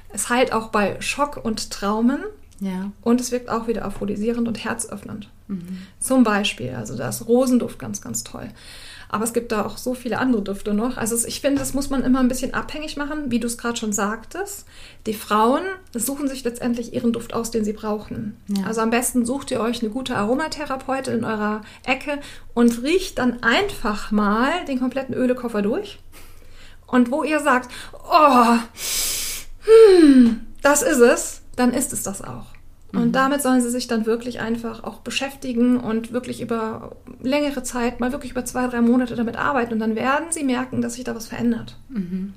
Es 0.09 0.29
heilt 0.29 0.53
auch 0.53 0.69
bei 0.69 0.99
Schock 1.01 1.43
und 1.43 1.71
Traumen. 1.71 2.23
Ja. 2.59 2.91
Und 3.01 3.21
es 3.21 3.31
wirkt 3.31 3.49
auch 3.49 3.67
wieder 3.67 3.85
aphrodisierend 3.85 4.47
und 4.47 4.63
herzöffnend. 4.63 5.29
Mhm. 5.47 5.83
Zum 5.99 6.23
Beispiel, 6.23 6.71
also 6.71 6.95
da 6.97 7.09
ist 7.09 7.27
Rosenduft 7.27 7.77
ganz, 7.79 8.01
ganz 8.01 8.23
toll. 8.23 8.49
Aber 9.09 9.23
es 9.23 9.33
gibt 9.33 9.51
da 9.51 9.65
auch 9.65 9.77
so 9.77 9.93
viele 9.93 10.19
andere 10.19 10.41
Düfte 10.41 10.73
noch. 10.73 10.97
Also 10.97 11.15
ich 11.27 11.41
finde, 11.41 11.59
das 11.59 11.73
muss 11.73 11.89
man 11.89 12.03
immer 12.03 12.19
ein 12.19 12.27
bisschen 12.27 12.53
abhängig 12.53 12.97
machen, 12.97 13.31
wie 13.31 13.39
du 13.39 13.47
es 13.47 13.57
gerade 13.57 13.77
schon 13.77 13.93
sagtest. 13.93 14.65
Die 15.05 15.13
Frauen 15.13 15.63
suchen 15.93 16.27
sich 16.27 16.43
letztendlich 16.43 16.93
ihren 16.93 17.13
Duft 17.13 17.33
aus, 17.33 17.51
den 17.51 17.63
sie 17.63 17.73
brauchen. 17.73 18.37
Ja. 18.47 18.65
Also 18.65 18.81
am 18.81 18.89
besten 18.89 19.25
sucht 19.25 19.51
ihr 19.51 19.61
euch 19.61 19.81
eine 19.81 19.91
gute 19.91 20.15
Aromatherapeutin 20.15 21.19
in 21.19 21.23
eurer 21.23 21.61
Ecke 21.85 22.19
und 22.53 22.83
riecht 22.83 23.17
dann 23.17 23.41
einfach 23.43 24.11
mal 24.11 24.65
den 24.67 24.79
kompletten 24.79 25.15
Ölekoffer 25.15 25.61
durch. 25.61 25.99
Und 26.85 27.11
wo 27.11 27.23
ihr 27.23 27.39
sagt, 27.39 27.69
oh, 27.93 28.57
hm, 29.61 30.41
das 30.61 30.81
ist 30.81 30.99
es, 30.99 31.41
dann 31.55 31.73
ist 31.73 31.93
es 31.93 32.03
das 32.03 32.21
auch. 32.21 32.56
Und 32.97 33.09
mhm. 33.09 33.11
damit 33.11 33.43
sollen 33.43 33.61
sie 33.61 33.69
sich 33.69 33.87
dann 33.87 34.05
wirklich 34.07 34.39
einfach 34.39 34.83
auch 34.83 34.99
beschäftigen 34.99 35.77
und 35.77 36.11
wirklich 36.11 36.41
über 36.41 36.95
längere 37.21 37.61
Zeit, 37.61 37.99
mal 37.99 38.11
wirklich 38.11 38.31
über 38.31 38.43
zwei, 38.43 38.65
drei 38.67 38.81
Monate 38.81 39.15
damit 39.15 39.37
arbeiten. 39.37 39.73
Und 39.73 39.79
dann 39.79 39.95
werden 39.95 40.27
sie 40.31 40.43
merken, 40.43 40.81
dass 40.81 40.95
sich 40.95 41.03
da 41.03 41.15
was 41.15 41.27
verändert. 41.27 41.77
Mhm. 41.89 42.33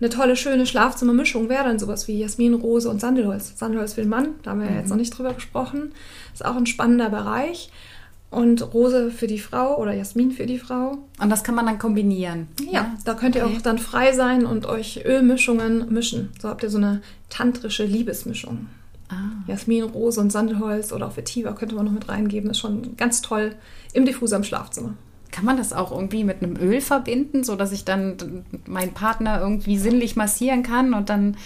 Eine 0.00 0.08
tolle, 0.08 0.34
schöne 0.34 0.66
Schlafzimmermischung 0.66 1.48
wäre 1.48 1.64
dann 1.64 1.78
sowas 1.78 2.08
wie 2.08 2.18
Jasmin, 2.18 2.54
Rose 2.54 2.90
und 2.90 3.00
Sandelholz. 3.00 3.52
Sandelholz 3.56 3.92
für 3.92 4.00
den 4.00 4.10
Mann, 4.10 4.30
da 4.42 4.50
haben 4.50 4.60
wir 4.60 4.70
mhm. 4.70 4.78
jetzt 4.78 4.88
noch 4.88 4.96
nicht 4.96 5.16
drüber 5.16 5.34
gesprochen. 5.34 5.92
Ist 6.32 6.44
auch 6.44 6.56
ein 6.56 6.66
spannender 6.66 7.10
Bereich. 7.10 7.70
Und 8.30 8.74
Rose 8.74 9.10
für 9.10 9.26
die 9.26 9.40
Frau 9.40 9.76
oder 9.78 9.92
Jasmin 9.92 10.32
für 10.32 10.46
die 10.46 10.58
Frau. 10.58 10.98
Und 11.20 11.30
das 11.30 11.44
kann 11.44 11.54
man 11.54 11.66
dann 11.66 11.78
kombinieren. 11.78 12.48
Ja, 12.64 12.72
ja. 12.72 12.94
da 13.04 13.14
könnt 13.14 13.36
ihr 13.36 13.44
okay. 13.44 13.56
auch 13.56 13.62
dann 13.62 13.78
frei 13.78 14.12
sein 14.12 14.46
und 14.46 14.66
euch 14.66 15.04
Ölmischungen 15.04 15.92
mischen. 15.92 16.30
So 16.40 16.48
habt 16.48 16.62
ihr 16.62 16.70
so 16.70 16.78
eine 16.78 17.02
tantrische 17.28 17.84
Liebesmischung. 17.84 18.66
Ah. 19.10 19.42
Jasmin, 19.46 19.84
Rose 19.84 20.20
und 20.20 20.30
Sandelholz 20.30 20.92
oder 20.92 21.08
auch 21.08 21.16
Vetiver 21.16 21.52
könnte 21.54 21.74
man 21.74 21.84
noch 21.84 21.92
mit 21.92 22.08
reingeben. 22.08 22.50
Ist 22.50 22.58
schon 22.58 22.96
ganz 22.96 23.22
toll 23.22 23.56
im 23.92 24.06
Diffuser 24.06 24.36
im 24.36 24.44
Schlafzimmer. 24.44 24.94
Kann 25.32 25.44
man 25.44 25.56
das 25.56 25.72
auch 25.72 25.92
irgendwie 25.92 26.24
mit 26.24 26.42
einem 26.42 26.56
Öl 26.56 26.80
verbinden, 26.80 27.44
sodass 27.44 27.72
ich 27.72 27.84
dann 27.84 28.44
meinen 28.66 28.92
Partner 28.92 29.40
irgendwie 29.40 29.78
sinnlich 29.78 30.16
massieren 30.16 30.62
kann 30.62 30.94
und 30.94 31.08
dann 31.08 31.36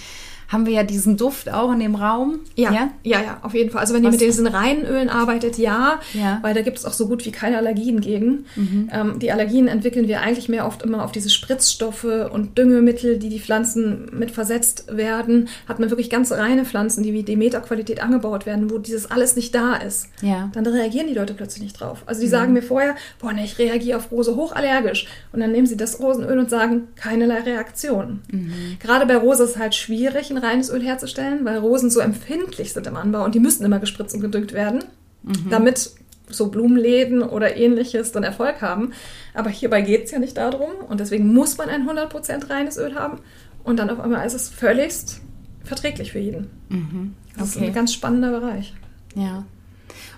haben 0.55 0.67
wir 0.67 0.73
ja 0.73 0.85
diesen 0.85 1.17
Duft 1.17 1.53
auch 1.53 1.73
in 1.73 1.81
dem 1.81 1.97
Raum. 1.97 2.41
Ja, 2.57 2.73
ja, 2.73 2.91
ja, 3.03 3.23
ja 3.23 3.39
auf 3.43 3.53
jeden 3.55 3.71
Fall. 3.71 3.81
Also 3.81 3.93
wenn 3.93 4.05
Was? 4.05 4.15
ihr 4.15 4.19
mit 4.19 4.21
diesen 4.21 4.47
reinen 4.47 4.87
Ölen 4.87 5.11
arbeitet, 5.11 5.59
ja, 5.59 6.01
ja. 6.15 6.39
weil 6.43 6.55
da 6.55 6.63
gibt 6.63 6.79
es 6.79 6.85
auch 6.85 6.93
so 6.93 7.09
gut 7.09 7.27
wie 7.27 7.33
keine 7.33 7.59
Allergien 7.59 8.01
gegen. 8.01 8.47
Mhm. 8.57 8.91
Ähm, 8.93 9.19
die 9.19 9.33
Allergien 9.33 9.69
entwickeln 9.69 10.09
wir 10.09 10.21
eigentlich 10.21 10.49
mehr 10.49 10.67
oft 10.67 10.83
immer 10.83 11.05
auf 11.05 11.13
diese 11.13 11.29
Spritzstoffe 11.29 12.05
und 12.05 12.57
Düngemittel, 12.57 13.19
die 13.19 13.29
die 13.29 13.41
Pflanzen 13.41 14.09
mit 14.13 14.31
versetzt 14.31 14.87
werden. 14.97 15.49
Hat 15.69 15.81
man 15.81 15.91
wirklich 15.91 16.09
ganz 16.09 16.31
reine 16.33 16.65
Pflanzen, 16.65 17.03
die 17.03 17.13
wie 17.13 17.25
Demeter-Qualität 17.25 18.03
angebaut 18.03 18.47
werden, 18.47 18.71
wo 18.71 18.79
dieses 18.79 19.11
alles 19.11 19.37
nicht 19.37 19.55
da 19.55 19.75
ist. 19.75 20.09
Ja. 20.23 20.51
Dann 20.55 20.67
reagieren 20.67 21.09
die 21.09 21.15
Leute 21.15 21.35
plötzlich 21.35 21.65
nicht 21.65 21.81
drauf. 21.81 22.05
Also 22.07 22.21
die 22.21 22.29
mhm. 22.29 22.31
sagen 22.31 22.53
mir 22.53 22.63
vorher, 22.63 22.95
boah, 23.21 23.33
ne, 23.33 23.45
ich 23.45 23.59
reagiere 23.59 23.99
auf 23.99 24.13
Rose 24.13 24.37
hochallergisch. 24.37 25.09
Und 25.33 25.41
dann 25.41 25.51
nehmen 25.51 25.67
sie 25.67 25.77
das 25.77 25.99
Rosenöl 25.99 26.39
und 26.39 26.49
sagen, 26.49 26.89
keinerlei 26.95 27.41
Reaktion. 27.41 28.21
Mhm. 28.31 28.77
Gerade 28.79 29.07
bei 29.07 29.17
Rose 29.17 29.43
ist 29.43 29.51
es 29.51 29.59
halt 29.59 29.75
schwierig, 29.75 30.31
ein 30.31 30.39
reines 30.45 30.71
Öl 30.71 30.83
herzustellen, 30.83 31.45
weil 31.45 31.59
Rosen 31.59 31.91
so 31.91 32.01
empfindlich 32.01 32.73
sind 32.73 32.87
im 32.87 32.97
Anbau 32.97 33.25
und 33.25 33.35
die 33.35 33.41
müssen 33.41 33.65
immer 33.65 33.79
gespritzt 33.79 34.15
und 34.15 34.21
gedüngt 34.21 34.53
werden, 34.53 34.85
mhm. 35.23 35.51
damit 35.51 35.91
so 36.29 36.49
Blumenläden 36.49 37.23
oder 37.23 37.57
ähnliches 37.57 38.13
dann 38.13 38.23
Erfolg 38.23 38.63
haben. 38.63 38.93
Aber 39.35 39.51
hierbei 39.51 39.83
geht 39.83 40.05
es 40.05 40.11
ja 40.11 40.19
nicht 40.19 40.37
darum 40.37 40.71
und 40.89 41.01
deswegen 41.01 41.33
muss 41.33 41.59
man 41.59 41.69
ein 41.69 41.89
100% 41.89 42.51
reines 42.51 42.79
Öl 42.79 42.95
haben 42.95 43.19
und 43.63 43.79
dann 43.79 43.91
auf 43.91 44.01
einmal 44.01 44.27
ist 44.27 44.35
es 44.35 44.49
völligst 44.49 45.21
verträglich 45.65 46.13
für 46.13 46.19
jeden. 46.19 46.51
Mhm. 46.69 47.15
Okay. 47.31 47.39
Das 47.39 47.49
ist 47.49 47.63
ein 47.63 47.73
ganz 47.73 47.93
spannender 47.93 48.31
Bereich. 48.31 48.75
Ja. 49.15 49.45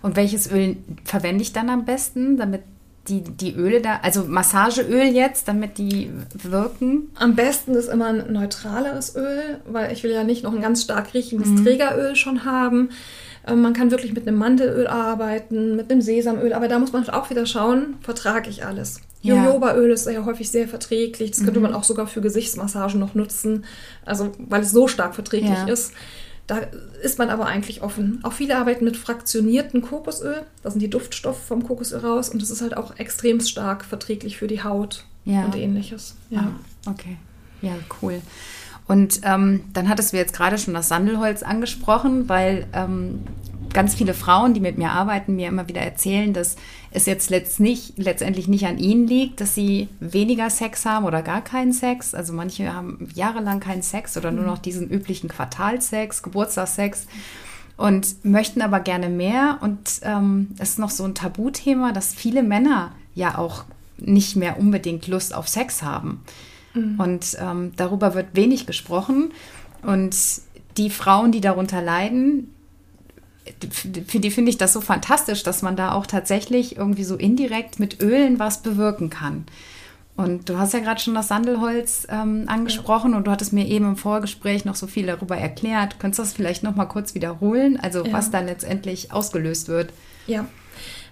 Und 0.02 0.16
welches 0.16 0.50
Öl 0.50 0.76
verwende 1.04 1.42
ich 1.42 1.52
dann 1.52 1.71
am 1.71 1.85
besten, 1.85 2.37
damit 2.37 2.62
die, 3.08 3.22
die 3.22 3.54
Öle 3.54 3.80
da, 3.80 4.00
also 4.02 4.25
Massageöl 4.25 5.04
jetzt, 5.04 5.48
damit 5.48 5.78
die 5.78 6.10
wirken? 6.32 7.10
Am 7.14 7.34
besten 7.34 7.75
ist 7.75 7.88
immer 7.88 8.06
ein 8.06 8.32
neutraleres 8.32 9.16
Öl, 9.16 9.60
weil 9.66 9.92
ich 9.92 10.02
will 10.02 10.10
ja 10.10 10.25
nicht 10.25 10.42
noch 10.42 10.54
ein 10.54 10.60
ganz 10.60 10.82
stark 10.82 11.14
riechendes 11.14 11.48
mhm. 11.48 11.64
Trägeröl 11.64 12.16
schon 12.16 12.44
haben. 12.44 12.90
Ähm, 13.46 13.62
man 13.62 13.72
kann 13.72 13.90
wirklich 13.90 14.12
mit 14.12 14.26
einem 14.26 14.38
Mandelöl 14.38 14.86
arbeiten, 14.86 15.76
mit 15.76 15.90
einem 15.90 16.00
Sesamöl, 16.00 16.52
aber 16.52 16.68
da 16.68 16.78
muss 16.78 16.92
man 16.92 17.08
auch 17.08 17.30
wieder 17.30 17.46
schauen, 17.46 17.96
vertrage 18.00 18.50
ich 18.50 18.64
alles. 18.64 19.00
Ja. 19.22 19.44
Jojobaöl 19.44 19.90
ist 19.90 20.06
ja 20.06 20.25
häufig 20.25 20.50
sehr 20.50 20.68
verträglich. 20.68 21.30
Das 21.32 21.44
könnte 21.44 21.58
mhm. 21.58 21.66
man 21.66 21.75
auch 21.75 21.84
sogar 21.84 22.06
für 22.06 22.20
Gesichtsmassagen 22.20 23.00
noch 23.00 23.14
nutzen, 23.14 23.64
also 24.04 24.32
weil 24.38 24.62
es 24.62 24.70
so 24.70 24.88
stark 24.88 25.14
verträglich 25.14 25.50
ja. 25.50 25.66
ist. 25.66 25.92
Da 26.46 26.58
ist 27.02 27.18
man 27.18 27.28
aber 27.28 27.46
eigentlich 27.46 27.82
offen. 27.82 28.20
Auch 28.22 28.32
viele 28.32 28.56
arbeiten 28.56 28.84
mit 28.84 28.96
fraktioniertem 28.96 29.82
Kokosöl. 29.82 30.42
Da 30.62 30.70
sind 30.70 30.80
die 30.80 30.90
Duftstoffe 30.90 31.42
vom 31.42 31.64
Kokosöl 31.64 31.98
raus 31.98 32.28
und 32.28 32.40
das 32.40 32.50
ist 32.50 32.62
halt 32.62 32.76
auch 32.76 32.98
extrem 32.98 33.40
stark 33.40 33.84
verträglich 33.84 34.36
für 34.36 34.46
die 34.46 34.62
Haut 34.62 35.04
ja. 35.24 35.44
und 35.44 35.56
ähnliches. 35.56 36.14
Ja. 36.30 36.52
Ah, 36.86 36.90
okay. 36.90 37.16
Ja, 37.62 37.72
cool. 38.00 38.22
Und 38.86 39.20
ähm, 39.24 39.62
dann 39.72 39.88
hattest 39.88 40.12
du 40.12 40.16
jetzt 40.16 40.34
gerade 40.34 40.58
schon 40.58 40.74
das 40.74 40.88
Sandelholz 40.88 41.42
angesprochen, 41.42 42.28
weil 42.28 42.66
ähm, 42.72 43.24
ganz 43.72 43.94
viele 43.94 44.14
Frauen, 44.14 44.54
die 44.54 44.60
mit 44.60 44.78
mir 44.78 44.90
arbeiten, 44.90 45.34
mir 45.34 45.48
immer 45.48 45.68
wieder 45.68 45.80
erzählen, 45.80 46.32
dass 46.32 46.56
es 46.97 47.04
jetzt 47.06 47.28
letztlich, 47.28 47.93
letztendlich 47.97 48.49
nicht 48.49 48.67
an 48.67 48.78
ihnen 48.78 49.06
liegt, 49.06 49.41
dass 49.41 49.54
sie 49.54 49.89
weniger 50.00 50.49
Sex 50.49 50.87
haben 50.87 51.04
oder 51.04 51.23
gar 51.23 51.43
keinen 51.43 51.73
Sex. 51.73 52.15
Also 52.15 52.32
manche 52.32 52.73
haben 52.73 53.09
jahrelang 53.15 53.61
keinen 53.61 53.82
Sex 53.82 54.17
oder 54.17 54.32
nur 54.32 54.45
mhm. 54.45 54.49
noch 54.49 54.59
diesen 54.59 54.89
üblichen 54.89 55.28
Quartalsex, 55.28 56.23
Geburtstagssex 56.23 57.06
und 57.76 58.25
möchten 58.25 58.63
aber 58.63 58.80
gerne 58.80 59.11
mehr. 59.11 59.59
Und 59.61 60.00
ähm, 60.02 60.49
es 60.59 60.71
ist 60.71 60.78
noch 60.78 60.91
so 60.91 61.04
ein 61.04 61.15
Tabuthema, 61.15 61.93
dass 61.93 62.15
viele 62.15 62.43
Männer 62.43 62.93
ja 63.15 63.37
auch 63.37 63.65
nicht 63.99 64.35
mehr 64.37 64.59
unbedingt 64.59 65.06
Lust 65.06 65.35
auf 65.35 65.49
Sex 65.49 65.82
haben. 65.82 66.23
Mhm. 66.73 66.99
Und 66.99 67.37
ähm, 67.39 67.73
darüber 67.76 68.15
wird 68.15 68.28
wenig 68.32 68.67
gesprochen. 68.67 69.32
Und 69.82 70.17
die 70.78 70.91
Frauen, 70.91 71.30
die 71.30 71.43
darunter 71.43 71.82
leiden, 71.82 72.54
für 74.06 74.19
die 74.19 74.30
finde 74.30 74.50
ich 74.50 74.59
das 74.59 74.73
so 74.73 74.80
fantastisch, 74.80 75.43
dass 75.43 75.63
man 75.63 75.76
da 75.76 75.93
auch 75.93 76.06
tatsächlich 76.06 76.76
irgendwie 76.76 77.04
so 77.04 77.17
indirekt 77.17 77.78
mit 77.78 78.00
Ölen 78.02 78.39
was 78.39 78.63
bewirken 78.63 79.11
kann. 79.11 79.47
Und 80.17 80.49
du 80.49 80.59
hast 80.59 80.73
ja 80.73 80.80
gerade 80.80 81.00
schon 81.00 81.15
das 81.15 81.28
Sandelholz 81.28 82.06
ähm, 82.11 82.45
angesprochen 82.47 83.13
ja. 83.13 83.19
und 83.19 83.26
du 83.26 83.30
hattest 83.30 83.52
mir 83.52 83.67
eben 83.67 83.85
im 83.85 83.97
Vorgespräch 83.97 84.65
noch 84.65 84.75
so 84.75 84.87
viel 84.87 85.06
darüber 85.06 85.37
erklärt. 85.37 85.99
Könntest 85.99 86.19
du 86.19 86.23
das 86.23 86.32
vielleicht 86.32 86.63
noch 86.63 86.75
mal 86.75 86.87
kurz 86.87 87.15
wiederholen? 87.15 87.78
Also 87.78 88.04
ja. 88.04 88.13
was 88.13 88.30
da 88.30 88.41
letztendlich 88.41 89.13
ausgelöst 89.13 89.69
wird? 89.69 89.93
Ja, 90.26 90.47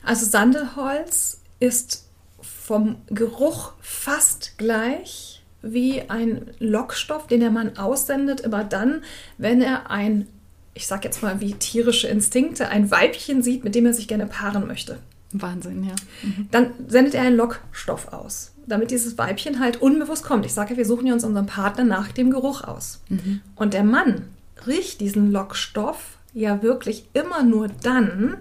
also 0.02 0.24
Sandelholz 0.24 1.40
ist 1.60 2.06
vom 2.40 2.96
Geruch 3.06 3.72
fast 3.80 4.56
gleich 4.56 5.42
wie 5.60 6.08
ein 6.08 6.50
Lockstoff, 6.58 7.26
den 7.26 7.40
der 7.40 7.50
Mann 7.50 7.76
aussendet, 7.76 8.40
immer 8.40 8.64
dann, 8.64 9.02
wenn 9.38 9.60
er 9.60 9.90
ein 9.90 10.28
ich 10.74 10.86
sag 10.88 11.04
jetzt 11.04 11.22
mal 11.22 11.40
wie 11.40 11.54
tierische 11.54 12.08
Instinkte, 12.08 12.68
ein 12.68 12.90
Weibchen 12.90 13.42
sieht, 13.42 13.64
mit 13.64 13.74
dem 13.74 13.86
er 13.86 13.94
sich 13.94 14.08
gerne 14.08 14.26
paaren 14.26 14.66
möchte. 14.66 14.98
Wahnsinn, 15.32 15.84
ja. 15.84 15.94
Mhm. 16.22 16.48
Dann 16.50 16.70
sendet 16.86 17.14
er 17.14 17.22
einen 17.22 17.36
Lockstoff 17.36 18.12
aus, 18.12 18.52
damit 18.66 18.90
dieses 18.90 19.16
Weibchen 19.16 19.60
halt 19.60 19.80
unbewusst 19.80 20.24
kommt. 20.24 20.46
Ich 20.46 20.52
sage 20.52 20.72
ja, 20.72 20.76
wir 20.76 20.84
suchen 20.84 21.06
ja 21.06 21.14
uns 21.14 21.24
unseren 21.24 21.46
Partner 21.46 21.84
nach 21.84 22.12
dem 22.12 22.30
Geruch 22.30 22.62
aus. 22.62 23.00
Mhm. 23.08 23.40
Und 23.54 23.74
der 23.74 23.84
Mann 23.84 24.22
riecht 24.66 25.00
diesen 25.00 25.32
Lockstoff 25.32 26.18
ja 26.32 26.62
wirklich 26.62 27.06
immer 27.14 27.42
nur 27.42 27.68
dann, 27.68 28.36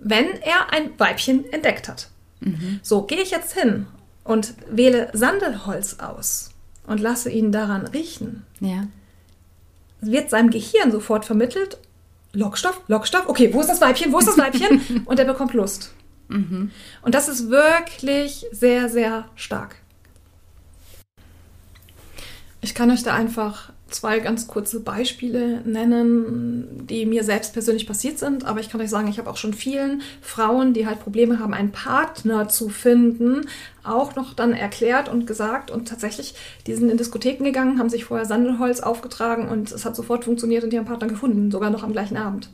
wenn 0.00 0.26
er 0.26 0.72
ein 0.72 0.90
Weibchen 0.98 1.44
entdeckt 1.52 1.88
hat. 1.88 2.08
Mhm. 2.40 2.80
So, 2.82 3.02
gehe 3.02 3.20
ich 3.20 3.30
jetzt 3.30 3.58
hin 3.58 3.86
und 4.22 4.54
wähle 4.70 5.10
Sandelholz 5.12 5.98
aus 5.98 6.50
und 6.86 7.00
lasse 7.00 7.30
ihn 7.30 7.50
daran 7.50 7.86
riechen. 7.88 8.44
Ja 8.60 8.86
wird 10.00 10.30
seinem 10.30 10.50
Gehirn 10.50 10.92
sofort 10.92 11.24
vermittelt, 11.24 11.78
Lockstoff, 12.32 12.80
Lockstoff, 12.88 13.28
okay, 13.28 13.52
wo 13.52 13.60
ist 13.60 13.68
das 13.68 13.80
Weibchen, 13.80 14.12
wo 14.12 14.18
ist 14.18 14.28
das 14.28 14.38
Weibchen? 14.38 15.02
Und 15.06 15.18
er 15.18 15.24
bekommt 15.24 15.54
Lust. 15.54 15.92
Mhm. 16.28 16.70
Und 17.02 17.14
das 17.14 17.28
ist 17.28 17.50
wirklich 17.50 18.46
sehr, 18.52 18.88
sehr 18.88 19.28
stark. 19.34 19.76
Ich 22.60 22.74
kann 22.74 22.90
euch 22.90 23.02
da 23.02 23.14
einfach 23.14 23.72
zwei 23.90 24.18
ganz 24.18 24.46
kurze 24.46 24.80
Beispiele 24.80 25.62
nennen, 25.62 26.86
die 26.86 27.06
mir 27.06 27.24
selbst 27.24 27.52
persönlich 27.52 27.86
passiert 27.86 28.18
sind. 28.18 28.44
Aber 28.44 28.60
ich 28.60 28.68
kann 28.68 28.80
euch 28.80 28.90
sagen, 28.90 29.08
ich 29.08 29.18
habe 29.18 29.30
auch 29.30 29.36
schon 29.36 29.54
vielen 29.54 30.02
Frauen, 30.20 30.74
die 30.74 30.86
halt 30.86 31.00
Probleme 31.00 31.38
haben, 31.38 31.54
einen 31.54 31.72
Partner 31.72 32.48
zu 32.48 32.68
finden, 32.68 33.46
auch 33.88 34.14
noch 34.14 34.34
dann 34.34 34.52
erklärt 34.52 35.08
und 35.08 35.26
gesagt. 35.26 35.70
Und 35.70 35.88
tatsächlich, 35.88 36.34
die 36.66 36.74
sind 36.74 36.90
in 36.90 36.96
Diskotheken 36.96 37.44
gegangen, 37.44 37.78
haben 37.78 37.88
sich 37.88 38.04
vorher 38.04 38.26
Sandelholz 38.26 38.80
aufgetragen 38.80 39.48
und 39.48 39.70
es 39.70 39.84
hat 39.84 39.96
sofort 39.96 40.24
funktioniert 40.24 40.64
und 40.64 40.72
die 40.72 40.78
haben 40.78 40.86
Partner 40.86 41.08
gefunden, 41.08 41.50
sogar 41.50 41.70
noch 41.70 41.82
am 41.82 41.92
gleichen 41.92 42.16
Abend. 42.16 42.48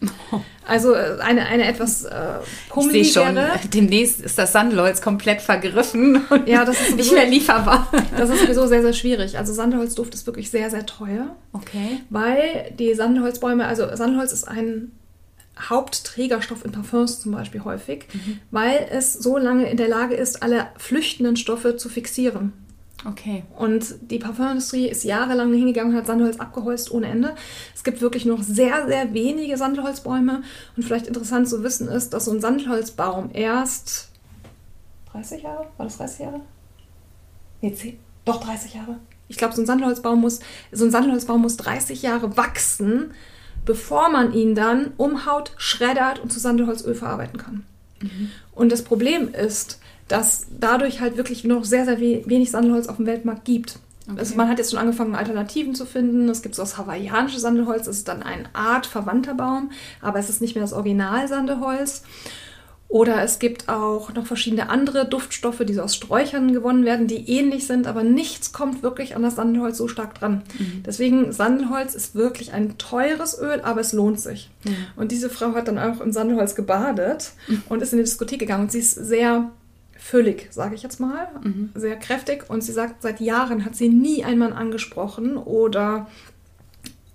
Also 0.67 0.95
äh, 0.95 1.19
eine, 1.21 1.47
eine 1.47 1.67
etwas 1.67 2.05
äh, 2.05 2.39
pummeligere. 2.71 3.13
Schon, 3.61 3.71
demnächst 3.71 4.21
ist 4.21 4.39
das 4.39 4.53
Sandelholz 4.53 5.03
komplett 5.03 5.43
vergriffen 5.43 6.25
und 6.31 6.49
ja, 6.49 6.65
das 6.65 6.81
ist 6.81 6.97
nicht 6.97 7.13
mehr 7.13 7.27
lieferbar. 7.27 7.93
Das 8.17 8.31
ist 8.31 8.41
sowieso 8.41 8.67
sehr, 8.67 8.81
sehr 8.81 8.95
schwierig. 8.95 9.37
Also 9.37 9.53
Sandelholzduft 9.53 10.15
ist 10.15 10.27
wirklich 10.27 10.51
sehr, 10.51 10.71
sehr 10.71 10.87
teuer. 10.87 11.37
Okay. 11.53 12.01
Weil 12.09 12.73
die 12.79 12.95
Sandelholzbäume, 12.95 13.67
also 13.67 13.95
Sandelholz 13.95 14.33
ist 14.33 14.49
ein 14.49 14.93
Hauptträgerstoff 15.59 16.65
in 16.65 16.73
Parfums 16.73 17.21
zum 17.21 17.33
Beispiel 17.33 17.65
häufig, 17.65 18.07
mhm. 18.13 18.41
weil 18.51 18.89
es 18.91 19.13
so 19.13 19.39
lange 19.39 19.71
in 19.71 19.77
der 19.77 19.89
Lage 19.89 20.15
ist, 20.15 20.43
alle 20.43 20.69
flüchtenden 20.77 21.37
Stoffe 21.37 21.77
zu 21.77 21.89
fixieren. 21.89 22.53
Okay. 23.07 23.43
Und 23.57 23.97
die 24.11 24.19
Parfumindustrie 24.19 24.89
ist 24.89 25.05
jahrelang 25.05 25.53
hingegangen 25.53 25.93
und 25.93 25.99
hat 25.99 26.07
Sandelholz 26.07 26.39
abgeholzt 26.41 26.91
ohne 26.91 27.07
Ende. 27.07 27.35
Es 27.75 27.85
gibt 27.85 28.01
wirklich 28.01 28.25
noch 28.25 28.43
sehr, 28.43 28.87
sehr 28.87 29.13
wenige 29.13 29.57
Sandelholzbäume. 29.59 30.43
Und 30.77 30.83
vielleicht 30.83 31.07
interessant 31.07 31.49
zu 31.49 31.63
wissen 31.63 31.89
ist, 31.89 32.15
dass 32.15 32.25
so 32.25 32.31
ein 32.31 32.41
Sandelholzbaum 32.41 33.31
erst 33.35 34.09
30 35.13 35.43
Jahre? 35.43 35.67
War 35.77 35.87
das 35.87 35.99
30 35.99 36.21
Jahre? 36.21 36.41
Nee, 37.61 37.75
10? 37.75 37.99
Doch 38.25 38.43
30 38.43 38.75
Jahre. 38.75 38.99
Ich 39.29 39.37
glaube, 39.37 39.55
so 39.55 39.63
ein 39.63 39.67
Sandelholzbaum 39.67 40.21
muss, 40.21 40.41
so 40.73 40.85
ein 40.85 40.91
Sandelholzbaum 40.91 41.43
muss 41.43 41.57
30 41.57 42.03
Jahre 42.03 42.37
wachsen, 42.37 43.13
bevor 43.65 44.11
man 44.11 44.33
ihn 44.33 44.55
dann 44.55 44.93
umhaut, 44.97 45.53
schreddert 45.57 46.21
und 46.21 46.33
zu 46.33 46.41
Sandelholzöl 46.41 46.95
verarbeiten 46.95 47.39
kann. 47.39 47.65
Mhm. 48.01 48.31
Und 48.53 48.73
das 48.73 48.83
Problem 48.83 49.33
ist, 49.33 49.81
dass 50.09 50.47
dadurch 50.59 51.01
halt 51.01 51.17
wirklich 51.17 51.45
noch 51.45 51.65
sehr, 51.65 51.85
sehr 51.85 51.99
wenig 51.99 52.51
Sandelholz 52.51 52.89
auf 52.89 52.97
dem 52.97 53.07
Weltmarkt 53.07 53.45
gibt. 53.45 53.79
Okay. 54.07 54.19
Also 54.19 54.37
man 54.37 54.49
hat 54.49 54.59
jetzt 54.59 54.71
schon 54.71 54.81
angefangen, 54.81 55.15
Alternativen 55.15 55.75
zu 55.75 55.87
finden. 55.87 56.29
Es 56.29 56.43
gibt 56.43 56.55
so 56.55 56.63
das 56.63 56.77
hawaiianische 56.77 57.41
Sandelholz, 57.41 57.87
das 57.87 57.97
ist 57.99 58.09
dann 58.09 58.23
eine 58.23 58.45
Art 58.53 58.85
verwandter 58.85 59.35
Baum, 59.35 59.71
aber 60.03 60.19
es 60.19 60.29
ist 60.29 60.43
nicht 60.43 60.55
mehr 60.55 60.63
das 60.63 60.75
Original 60.75 61.27
Sandelholz. 61.27 62.03
Oder 62.95 63.25
es 63.25 63.41
gibt 63.41 63.69
auch 63.69 64.15
noch 64.15 64.25
verschiedene 64.25 64.69
andere 64.69 65.05
Duftstoffe, 65.05 65.65
die 65.67 65.75
so 65.75 65.83
aus 65.83 65.97
Sträuchern 65.97 66.53
gewonnen 66.53 66.85
werden, 66.85 67.09
die 67.09 67.29
ähnlich 67.29 67.67
sind, 67.67 67.89
aber 67.89 68.05
nichts 68.05 68.53
kommt 68.53 68.85
wirklich 68.85 69.17
an 69.17 69.23
das 69.25 69.35
Sandelholz 69.35 69.79
so 69.79 69.89
stark 69.89 70.15
dran. 70.15 70.45
Mhm. 70.57 70.85
Deswegen, 70.87 71.33
Sandelholz 71.33 71.97
ist 71.97 72.15
wirklich 72.15 72.53
ein 72.53 72.79
teures 72.79 73.37
Öl, 73.41 73.63
aber 73.63 73.81
es 73.81 73.93
lohnt 73.93 74.21
sich. 74.21 74.49
Mhm. 74.65 74.77
Und 74.95 75.11
diese 75.11 75.29
Frau 75.29 75.55
hat 75.55 75.67
dann 75.67 75.77
auch 75.77 76.01
in 76.01 76.13
Sandelholz 76.13 76.55
gebadet 76.55 77.33
mhm. 77.49 77.65
und 77.69 77.83
ist 77.83 77.93
in 77.93 77.97
die 77.97 78.05
Diskothek 78.05 78.39
gegangen 78.39 78.63
und 78.63 78.71
sie 78.71 78.79
ist 78.79 78.95
sehr 78.95 79.51
füllig, 79.99 80.47
sage 80.53 80.77
ich 80.77 80.85
jetzt 80.85 81.01
mal, 81.01 81.27
mhm. 81.43 81.71
sehr 81.75 81.97
kräftig. 81.97 82.49
Und 82.49 82.63
sie 82.63 82.71
sagt, 82.71 83.03
seit 83.03 83.19
Jahren 83.19 83.65
hat 83.65 83.75
sie 83.75 83.89
nie 83.89 84.23
einen 84.23 84.39
Mann 84.39 84.53
angesprochen 84.53 85.37
oder 85.37 86.07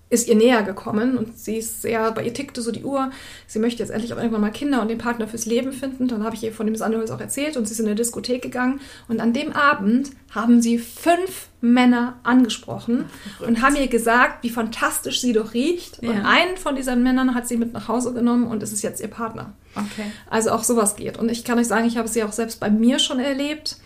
ist 0.10 0.28
ihr 0.28 0.36
näher 0.36 0.64
gekommen 0.64 1.18
und 1.18 1.38
sie 1.38 1.58
ist 1.58 1.84
sehr, 1.84 2.12
bei 2.12 2.24
ihr 2.24 2.34
tickte 2.34 2.62
so 2.62 2.72
die 2.72 2.84
Uhr, 2.84 3.12
sie 3.46 3.60
möchte 3.60 3.84
jetzt 3.84 3.92
endlich 3.92 4.12
auch 4.12 4.18
irgendwann 4.18 4.42
mal 4.42 4.52
Kinder 4.52 4.82
und 4.82 4.88
den 4.88 4.98
Partner 4.98 5.28
fürs 5.28 5.46
Leben 5.46 5.72
finden. 5.72 6.08
Dann 6.08 6.24
habe 6.24 6.36
ich 6.36 6.44
ihr 6.44 6.52
von 6.52 6.66
dem 6.66 6.76
Sandelholz 6.76 7.12
auch 7.12 7.20
erzählt 7.20 7.58
und 7.58 7.68
sie 7.68 7.74
ist 7.74 7.80
in 7.80 7.86
eine 7.86 7.96
Diskothek 7.96 8.42
gegangen 8.42 8.82
und 9.08 9.20
an 9.20 9.34
dem 9.34 9.54
Abend 9.54 10.10
haben 10.34 10.62
sie 10.62 10.80
fünf 10.80 11.50
Männer 11.62 12.20
angesprochen 12.24 13.06
Ach, 13.38 13.48
und 13.48 13.62
haben 13.62 13.76
ihr 13.76 13.88
gesagt, 13.88 14.44
wie 14.44 14.50
fantastisch 14.50 15.22
sie 15.22 15.34
doch 15.34 15.54
riecht. 15.54 16.02
Ja. 16.02 16.10
Und 16.10 16.26
einen 16.26 16.58
von 16.58 16.76
diesen 16.76 17.04
Männern 17.04 17.36
hat 17.36 17.48
sie 17.48 17.58
mit 17.58 17.74
nach 17.74 17.88
Hause 17.88 18.14
genommen 18.14 18.48
und 18.48 18.64
es 18.64 18.74
ist 18.74 18.82
jetzt 18.82 19.02
ihr 19.02 19.10
Partner. 19.10 19.54
Okay. 19.76 20.12
Also 20.30 20.52
auch 20.52 20.64
sowas 20.64 20.96
geht. 20.96 21.20
Und 21.20 21.30
ich 21.30 21.44
kann 21.44 21.60
euch 21.60 21.68
sagen, 21.68 21.86
ich 21.86 21.98
habe 21.98 22.08
es 22.08 22.16
ja 22.16 22.26
auch 22.26 22.32
selbst 22.32 22.60
bei 22.60 22.72
mir 22.72 22.98
schon 22.98 23.20
erlebt. 23.20 23.78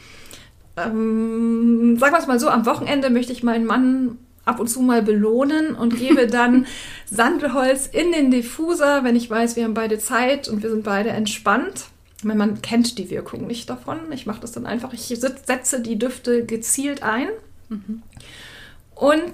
Ähm, 0.78 1.98
sagen 2.00 2.14
wir 2.14 2.20
es 2.20 2.28
mal 2.28 2.40
so, 2.40 2.48
am 2.48 2.66
Wochenende 2.66 3.10
möchte 3.10 3.34
ich 3.34 3.44
meinen 3.44 3.66
Mann 3.66 4.18
ab 4.46 4.60
und 4.60 4.68
zu 4.68 4.82
mal 4.82 5.02
belohnen 5.02 5.76
und 5.76 5.98
gebe 5.98 6.28
dann 6.28 6.66
Sandelholz 7.10 7.88
in 7.88 8.12
den 8.12 8.32
Diffuser, 8.32 9.04
wenn 9.04 9.16
ich 9.16 9.30
weiß, 9.30 9.56
wir 9.56 9.64
haben 9.64 9.74
beide 9.74 10.00
Zeit 10.00 10.48
und 10.48 10.64
wir 10.64 10.70
sind 10.70 10.84
beide 10.84 11.10
entspannt. 11.10 11.86
Mein 12.24 12.38
Mann 12.38 12.62
kennt 12.62 12.98
die 12.98 13.10
Wirkung 13.10 13.48
nicht 13.48 13.70
davon. 13.70 14.00
Ich 14.12 14.26
mache 14.26 14.42
das 14.42 14.54
dann 14.54 14.66
einfach. 14.66 14.94
Ich 14.94 15.08
setze 15.08 15.82
die 15.82 16.00
Düfte 16.00 16.46
gezielt 16.46 17.04
ein. 17.04 17.28
Mhm. 17.68 18.02
Und 18.96 19.32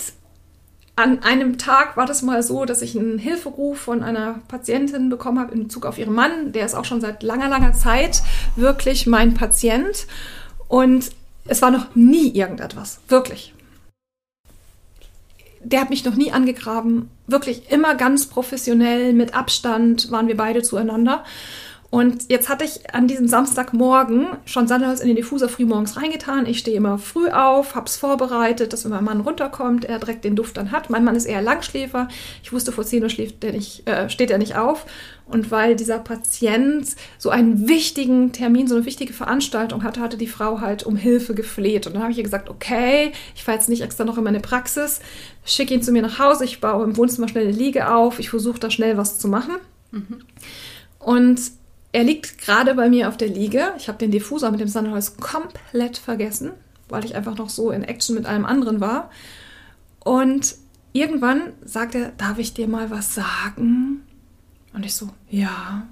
an 0.96 1.22
einem 1.24 1.58
Tag 1.58 1.98
war 1.98 2.06
das 2.06 2.24
mal 2.24 2.42
so, 2.42 2.66
dass 2.66 2.82
ich 2.82 2.98
einen 2.98 3.20
Hilferuf 3.20 3.80
von 3.80 4.04
einer 4.04 4.42
Patientin 4.48 5.10
bekommen 5.10 5.40
habe 5.40 5.54
in 5.54 5.64
Bezug 5.64 5.86
auf 5.86 5.98
ihren 5.98 6.14
Mann. 6.14 6.52
Der 6.52 6.66
ist 6.66 6.74
auch 6.74 6.84
schon 6.84 7.00
seit 7.00 7.22
langer, 7.22 7.48
langer 7.48 7.74
Zeit 7.74 8.22
wirklich 8.56 9.06
mein 9.06 9.36
Patient. 9.36 10.08
Und 10.68 11.12
es 11.46 11.62
war 11.62 11.72
noch 11.72 11.96
nie 11.96 12.30
irgendetwas. 12.32 13.00
Wirklich 13.08 13.54
der 15.72 15.82
hat 15.82 15.90
mich 15.90 16.06
noch 16.06 16.16
nie 16.16 16.32
angegraben. 16.32 17.10
Wirklich 17.28 17.72
immer 17.72 17.96
ganz 17.96 18.28
professionell, 18.28 19.14
mit 19.14 19.34
Abstand 19.34 20.12
waren 20.12 20.28
wir 20.28 20.38
beide 20.38 20.62
zueinander. 20.64 21.24
Und 21.92 22.30
jetzt 22.30 22.50
hatte 22.50 22.66
ich 22.66 22.94
an 22.94 23.08
diesem 23.08 23.28
Samstagmorgen 23.28 24.28
schon 24.46 24.68
Sandelholz 24.68 25.00
in 25.00 25.08
den 25.08 25.16
Diffuser 25.16 25.50
frühmorgens 25.50 25.98
reingetan. 25.98 26.46
Ich 26.46 26.60
stehe 26.60 26.78
immer 26.78 27.00
früh 27.00 27.30
auf, 27.30 27.74
hab's 27.74 27.98
vorbereitet, 27.98 28.74
dass 28.74 28.86
wenn 28.86 28.92
mein 28.92 29.04
Mann 29.04 29.22
runterkommt, 29.22 29.86
er 29.86 29.98
direkt 29.98 30.24
den 30.24 30.36
Duft 30.36 30.58
dann 30.58 30.72
hat. 30.72 30.92
Mein 30.92 31.04
Mann 31.04 31.16
ist 31.16 31.26
eher 31.26 31.42
Langschläfer. 31.42 32.08
Ich 32.44 32.54
wusste, 32.54 32.72
vor 32.72 32.86
10 32.86 33.02
Uhr 33.02 33.10
schläft 33.10 33.42
der 33.42 33.54
nicht, 33.54 33.90
äh, 33.90 34.08
steht 34.08 34.30
er 34.30 34.38
nicht 34.38 34.56
auf. 34.56 34.86
Und 35.26 35.50
weil 35.50 35.76
dieser 35.76 35.98
Patient 35.98 36.88
so 37.18 37.32
einen 37.32 37.68
wichtigen 37.68 38.34
Termin, 38.34 38.68
so 38.68 38.76
eine 38.76 38.86
wichtige 38.86 39.14
Veranstaltung 39.14 39.84
hatte, 39.84 40.00
hatte 40.00 40.18
die 40.18 40.28
Frau 40.28 40.62
halt 40.62 40.84
um 40.84 40.96
Hilfe 40.96 41.34
gefleht. 41.34 41.88
Und 41.88 41.94
dann 41.94 42.04
habe 42.04 42.12
ich 42.12 42.20
ihr 42.20 42.24
gesagt, 42.24 42.50
okay, 42.50 43.14
ich 43.36 43.44
fahre 43.44 43.58
jetzt 43.58 43.70
nicht 43.70 43.82
extra 43.82 44.04
noch 44.04 44.18
in 44.20 44.24
meine 44.24 44.42
Praxis, 44.42 45.00
schicke 45.44 45.74
ihn 45.74 45.82
zu 45.82 45.92
mir 45.92 46.04
nach 46.04 46.20
Hause, 46.20 46.46
ich 46.46 46.62
baue 46.62 46.84
im 46.84 46.98
Wohnzimmer 46.98 47.28
schnell 47.28 47.48
eine 47.48 47.56
Liege 47.56 47.92
auf, 47.92 48.20
ich 48.20 48.30
versuche 48.30 48.60
da 48.60 48.70
schnell 48.70 48.98
was 48.98 49.18
zu 49.18 49.28
machen. 49.28 49.56
Mhm. 49.92 50.22
Und 51.00 51.59
er 51.92 52.04
liegt 52.04 52.38
gerade 52.38 52.76
bei 52.76 52.90
mir 52.90 53.10
auf 53.10 53.18
der 53.18 53.30
Liege. 53.30 53.74
Ich 53.78 53.88
habe 53.88 53.98
den 53.98 54.12
Diffuser 54.12 54.52
mit 54.52 54.60
dem 54.60 54.68
Sandelholz 54.68 55.18
komplett 55.18 55.98
vergessen, 55.98 56.52
weil 56.88 57.06
ich 57.06 57.16
einfach 57.16 57.36
noch 57.38 57.50
so 57.50 57.72
in 57.72 57.84
Action 57.84 58.16
mit 58.16 58.26
allem 58.26 58.46
anderen 58.46 58.80
war. 58.80 59.10
Und 60.00 60.56
irgendwann 60.94 61.54
sagt 61.64 61.96
er, 61.96 62.10
darf 62.10 62.38
ich 62.38 62.54
dir 62.54 62.68
mal 62.68 62.92
was 62.92 63.16
sagen? 63.16 64.04
Und 64.74 64.86
ich 64.86 64.94
so, 64.94 65.10
ja. 65.30 65.88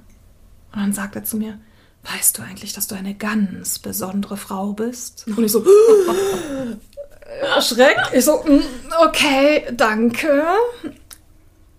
Und 0.71 0.81
dann 0.81 0.93
sagt 0.93 1.15
er 1.15 1.23
zu 1.23 1.37
mir, 1.37 1.59
weißt 2.03 2.37
du 2.37 2.43
eigentlich, 2.43 2.73
dass 2.73 2.87
du 2.87 2.95
eine 2.95 3.15
ganz 3.15 3.79
besondere 3.79 4.37
Frau 4.37 4.73
bist? 4.73 5.25
Und 5.27 5.43
ich 5.43 5.51
so, 5.51 5.65
erschreckt. 7.55 8.13
Ich 8.13 8.25
so, 8.25 8.43
mm, 8.43 8.63
okay, 9.05 9.63
danke. 9.73 10.43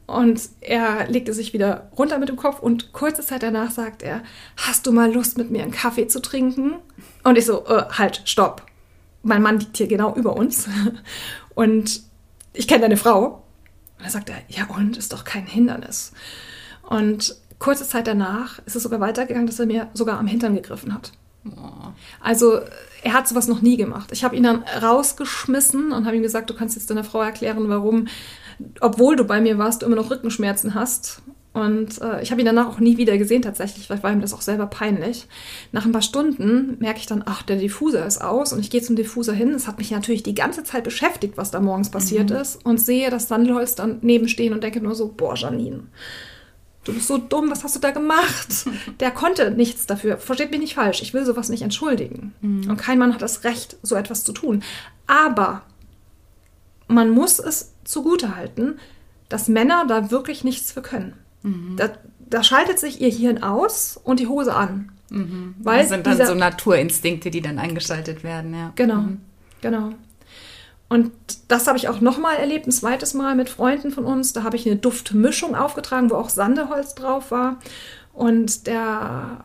Und 0.08 0.40
er 0.62 1.06
legte 1.08 1.34
sich 1.34 1.52
wieder 1.52 1.90
runter 1.98 2.16
mit 2.16 2.30
dem 2.30 2.36
Kopf 2.36 2.60
und 2.60 2.94
kurze 2.94 3.20
Zeit 3.20 3.42
danach 3.42 3.70
sagt 3.70 4.02
er, 4.02 4.22
hast 4.56 4.86
du 4.86 4.92
mal 4.92 5.12
Lust 5.12 5.36
mit 5.36 5.50
mir 5.50 5.62
einen 5.62 5.70
Kaffee 5.70 6.08
zu 6.08 6.22
trinken? 6.22 6.76
Und 7.24 7.36
ich 7.36 7.44
so, 7.44 7.66
äh, 7.66 7.84
halt, 7.90 8.22
stopp. 8.24 8.64
Mein 9.22 9.42
Mann 9.42 9.60
liegt 9.60 9.76
hier 9.76 9.86
genau 9.86 10.14
über 10.14 10.34
uns 10.34 10.66
und 11.54 12.00
ich 12.54 12.66
kenne 12.66 12.80
deine 12.80 12.96
Frau. 12.96 13.44
Und 13.98 14.04
er 14.04 14.10
sagt 14.10 14.30
er, 14.30 14.36
ja 14.48 14.64
und, 14.74 14.96
ist 14.96 15.12
doch 15.12 15.24
kein 15.24 15.46
Hindernis. 15.46 16.12
Und 16.88 17.36
kurze 17.58 17.86
Zeit 17.86 18.06
danach 18.06 18.60
ist 18.64 18.76
es 18.76 18.84
sogar 18.84 19.00
weitergegangen, 19.00 19.46
dass 19.46 19.60
er 19.60 19.66
mir 19.66 19.90
sogar 19.92 20.18
am 20.18 20.26
Hintern 20.26 20.54
gegriffen 20.54 20.94
hat. 20.94 21.12
Also 22.20 22.60
er 23.02 23.12
hat 23.12 23.28
sowas 23.28 23.46
noch 23.46 23.60
nie 23.60 23.76
gemacht. 23.76 24.08
Ich 24.12 24.24
habe 24.24 24.36
ihn 24.36 24.44
dann 24.44 24.62
rausgeschmissen 24.62 25.92
und 25.92 26.06
habe 26.06 26.16
ihm 26.16 26.22
gesagt, 26.22 26.48
du 26.48 26.54
kannst 26.54 26.76
jetzt 26.76 26.88
deiner 26.88 27.04
Frau 27.04 27.20
erklären, 27.20 27.68
warum 27.68 28.06
obwohl 28.80 29.16
du 29.16 29.24
bei 29.24 29.40
mir 29.40 29.58
warst, 29.58 29.82
du 29.82 29.86
immer 29.86 29.96
noch 29.96 30.10
Rückenschmerzen 30.10 30.74
hast. 30.74 31.22
Und 31.52 32.00
äh, 32.02 32.22
ich 32.22 32.30
habe 32.30 32.40
ihn 32.40 32.46
danach 32.46 32.68
auch 32.68 32.78
nie 32.78 32.98
wieder 32.98 33.18
gesehen 33.18 33.42
tatsächlich, 33.42 33.90
weil 33.90 34.02
war 34.02 34.12
ihm 34.12 34.20
das 34.20 34.34
auch 34.34 34.42
selber 34.42 34.66
peinlich. 34.66 35.26
Nach 35.72 35.84
ein 35.84 35.92
paar 35.92 36.02
Stunden 36.02 36.76
merke 36.78 37.00
ich 37.00 37.06
dann, 37.06 37.24
ach, 37.26 37.42
der 37.42 37.56
Diffuser 37.56 38.06
ist 38.06 38.22
aus 38.22 38.52
und 38.52 38.60
ich 38.60 38.70
gehe 38.70 38.82
zum 38.82 38.96
Diffuser 38.96 39.32
hin. 39.32 39.50
Es 39.50 39.66
hat 39.66 39.78
mich 39.78 39.90
natürlich 39.90 40.22
die 40.22 40.34
ganze 40.34 40.62
Zeit 40.62 40.84
beschäftigt, 40.84 41.36
was 41.36 41.50
da 41.50 41.58
morgens 41.60 41.90
passiert 41.90 42.30
mhm. 42.30 42.36
ist 42.36 42.64
und 42.64 42.78
sehe 42.78 43.10
das 43.10 43.28
Sandelholz 43.28 43.74
dann 43.74 43.98
nebenstehen 44.02 44.52
und 44.52 44.62
denke 44.62 44.80
nur 44.80 44.94
so, 44.94 45.08
boah, 45.08 45.34
Janine, 45.34 45.84
du 46.84 46.92
bist 46.92 47.08
so 47.08 47.18
dumm, 47.18 47.50
was 47.50 47.64
hast 47.64 47.74
du 47.74 47.80
da 47.80 47.90
gemacht? 47.90 48.66
Der 49.00 49.10
konnte 49.10 49.50
nichts 49.50 49.86
dafür. 49.86 50.18
Versteht 50.18 50.50
mich 50.50 50.60
nicht 50.60 50.74
falsch, 50.74 51.02
ich 51.02 51.14
will 51.14 51.24
sowas 51.24 51.48
nicht 51.48 51.62
entschuldigen. 51.62 52.34
Mhm. 52.40 52.70
Und 52.70 52.76
kein 52.76 52.98
Mann 52.98 53.14
hat 53.14 53.22
das 53.22 53.42
Recht, 53.42 53.78
so 53.82 53.96
etwas 53.96 54.22
zu 54.22 54.32
tun. 54.32 54.62
Aber 55.06 55.62
man 56.88 57.10
muss 57.10 57.38
es 57.38 57.72
zugutehalten, 57.84 58.78
dass 59.28 59.48
Männer 59.48 59.86
da 59.86 60.10
wirklich 60.10 60.42
nichts 60.42 60.72
für 60.72 60.82
können. 60.82 61.14
Mhm. 61.42 61.76
Da, 61.76 61.90
da, 62.28 62.42
schaltet 62.42 62.78
sich 62.78 63.00
ihr 63.00 63.10
Hirn 63.10 63.42
aus 63.42 64.00
und 64.02 64.20
die 64.20 64.26
Hose 64.26 64.54
an. 64.54 64.90
Mhm. 65.10 65.54
Weil 65.58 65.80
das 65.80 65.90
sind 65.90 66.06
dann 66.06 66.14
dieser, 66.14 66.26
so 66.26 66.34
Naturinstinkte, 66.34 67.30
die 67.30 67.40
dann 67.40 67.58
eingeschaltet 67.58 68.24
werden, 68.24 68.54
ja. 68.54 68.72
Genau, 68.74 69.02
mhm. 69.02 69.20
genau. 69.60 69.92
Und 70.88 71.12
das 71.48 71.66
habe 71.66 71.76
ich 71.76 71.88
auch 71.88 72.00
nochmal 72.00 72.36
erlebt, 72.36 72.66
ein 72.66 72.72
zweites 72.72 73.12
Mal 73.12 73.34
mit 73.34 73.50
Freunden 73.50 73.90
von 73.90 74.06
uns. 74.06 74.32
Da 74.32 74.42
habe 74.42 74.56
ich 74.56 74.66
eine 74.66 74.76
Duftmischung 74.76 75.54
aufgetragen, 75.54 76.10
wo 76.10 76.14
auch 76.14 76.30
Sandeholz 76.30 76.94
drauf 76.94 77.30
war. 77.30 77.58
Und 78.14 78.66
der 78.66 79.44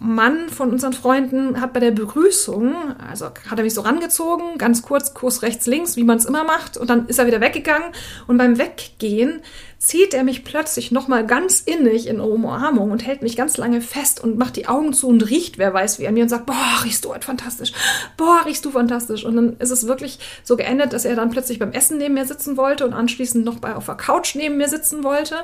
Mann 0.00 0.48
von 0.48 0.70
unseren 0.70 0.92
Freunden 0.92 1.60
hat 1.60 1.72
bei 1.72 1.80
der 1.80 1.90
Begrüßung, 1.90 2.74
also 2.98 3.26
hat 3.26 3.58
er 3.58 3.62
mich 3.62 3.74
so 3.74 3.80
rangezogen, 3.80 4.58
ganz 4.58 4.82
kurz, 4.82 5.14
Kurs 5.14 5.42
rechts, 5.42 5.66
links, 5.66 5.96
wie 5.96 6.04
man 6.04 6.18
es 6.18 6.24
immer 6.24 6.44
macht, 6.44 6.76
und 6.76 6.90
dann 6.90 7.06
ist 7.06 7.18
er 7.18 7.26
wieder 7.26 7.40
weggegangen. 7.40 7.88
Und 8.26 8.38
beim 8.38 8.58
Weggehen 8.58 9.42
zieht 9.78 10.14
er 10.14 10.24
mich 10.24 10.42
plötzlich 10.42 10.90
nochmal 10.90 11.26
ganz 11.26 11.60
innig 11.60 12.06
in 12.06 12.18
Umarmung 12.18 12.90
und 12.90 13.06
hält 13.06 13.22
mich 13.22 13.36
ganz 13.36 13.58
lange 13.58 13.82
fest 13.82 14.22
und 14.22 14.38
macht 14.38 14.56
die 14.56 14.68
Augen 14.68 14.94
zu 14.94 15.06
und 15.08 15.28
riecht, 15.28 15.58
wer 15.58 15.74
weiß 15.74 15.98
wie 15.98 16.08
an 16.08 16.14
mir 16.14 16.22
und 16.22 16.30
sagt, 16.30 16.46
boah, 16.46 16.80
riechst 16.82 17.04
du 17.04 17.12
fantastisch, 17.20 17.72
boah, 18.16 18.42
riechst 18.46 18.64
du 18.64 18.70
fantastisch. 18.70 19.24
Und 19.24 19.36
dann 19.36 19.56
ist 19.58 19.70
es 19.70 19.86
wirklich 19.86 20.18
so 20.42 20.56
geendet, 20.56 20.94
dass 20.94 21.04
er 21.04 21.14
dann 21.14 21.30
plötzlich 21.30 21.58
beim 21.58 21.72
Essen 21.72 21.98
neben 21.98 22.14
mir 22.14 22.24
sitzen 22.24 22.56
wollte 22.56 22.86
und 22.86 22.94
anschließend 22.94 23.44
noch 23.44 23.58
bei, 23.58 23.74
auf 23.74 23.86
der 23.86 23.96
Couch 23.96 24.34
neben 24.34 24.56
mir 24.56 24.68
sitzen 24.68 25.04
wollte. 25.04 25.36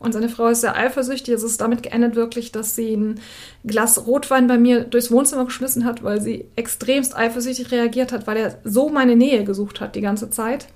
Und 0.00 0.12
seine 0.12 0.28
Frau 0.28 0.48
ist 0.48 0.62
sehr 0.62 0.76
eifersüchtig. 0.76 1.34
Es 1.34 1.44
ist 1.44 1.60
damit 1.60 1.84
geendet 1.84 2.16
wirklich, 2.16 2.50
dass 2.50 2.74
sie 2.74 2.96
ein 2.96 3.20
Glas 3.64 4.06
Rotwein 4.06 4.48
bei 4.48 4.58
mir 4.58 4.80
durchs 4.80 5.12
Wohnzimmer 5.12 5.44
geschmissen 5.44 5.84
hat, 5.84 6.02
weil 6.02 6.20
sie 6.20 6.46
extremst 6.56 7.16
eifersüchtig 7.16 7.70
reagiert 7.70 8.10
hat, 8.10 8.26
weil 8.26 8.36
er 8.36 8.58
so 8.64 8.88
meine 8.88 9.14
Nähe 9.14 9.44
gesucht 9.44 9.80
hat 9.80 9.94
die 9.94 10.00
ganze 10.00 10.28
Zeit. 10.30 10.66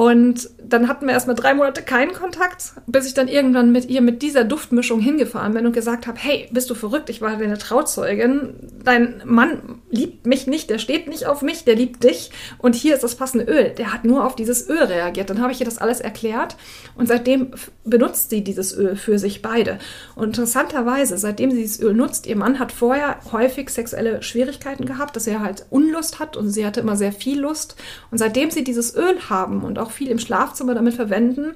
Und 0.00 0.48
dann 0.56 0.88
hatten 0.88 1.04
wir 1.04 1.12
erstmal 1.12 1.36
drei 1.36 1.52
Monate 1.52 1.82
keinen 1.82 2.14
Kontakt, 2.14 2.72
bis 2.86 3.06
ich 3.06 3.12
dann 3.12 3.28
irgendwann 3.28 3.70
mit 3.70 3.90
ihr 3.90 4.00
mit 4.00 4.22
dieser 4.22 4.44
Duftmischung 4.44 4.98
hingefahren 4.98 5.52
bin 5.52 5.66
und 5.66 5.74
gesagt 5.74 6.06
habe, 6.06 6.18
hey, 6.18 6.48
bist 6.52 6.70
du 6.70 6.74
verrückt? 6.74 7.10
Ich 7.10 7.20
war 7.20 7.36
deine 7.36 7.58
Trauzeugin. 7.58 8.54
Dein 8.82 9.20
Mann 9.26 9.82
liebt 9.90 10.26
mich 10.26 10.46
nicht, 10.46 10.70
der 10.70 10.78
steht 10.78 11.06
nicht 11.06 11.26
auf 11.26 11.42
mich, 11.42 11.64
der 11.64 11.74
liebt 11.74 12.02
dich. 12.02 12.30
Und 12.56 12.76
hier 12.76 12.94
ist 12.94 13.04
das 13.04 13.14
passende 13.14 13.44
Öl. 13.44 13.74
Der 13.76 13.92
hat 13.92 14.06
nur 14.06 14.24
auf 14.24 14.36
dieses 14.36 14.70
Öl 14.70 14.84
reagiert. 14.84 15.28
Dann 15.28 15.42
habe 15.42 15.52
ich 15.52 15.60
ihr 15.60 15.66
das 15.66 15.76
alles 15.76 16.00
erklärt 16.00 16.56
und 16.94 17.06
seitdem 17.06 17.50
benutzt 17.84 18.30
sie 18.30 18.42
dieses 18.42 18.74
Öl 18.74 18.96
für 18.96 19.18
sich 19.18 19.42
beide. 19.42 19.78
Und 20.14 20.28
interessanterweise, 20.28 21.18
seitdem 21.18 21.50
sie 21.50 21.58
dieses 21.58 21.80
Öl 21.82 21.92
nutzt, 21.92 22.26
ihr 22.26 22.36
Mann 22.36 22.58
hat 22.58 22.72
vorher 22.72 23.20
häufig 23.32 23.68
sexuelle 23.68 24.22
Schwierigkeiten 24.22 24.86
gehabt, 24.86 25.14
dass 25.14 25.26
er 25.26 25.40
halt 25.40 25.66
Unlust 25.68 26.20
hat 26.20 26.38
und 26.38 26.48
sie 26.48 26.64
hatte 26.64 26.80
immer 26.80 26.96
sehr 26.96 27.12
viel 27.12 27.40
Lust. 27.40 27.76
Und 28.10 28.16
seitdem 28.16 28.50
sie 28.50 28.64
dieses 28.64 28.96
Öl 28.96 29.28
haben 29.28 29.62
und 29.62 29.78
auch 29.78 29.89
viel 29.90 30.08
im 30.08 30.18
Schlafzimmer 30.18 30.74
damit 30.74 30.94
verwenden, 30.94 31.52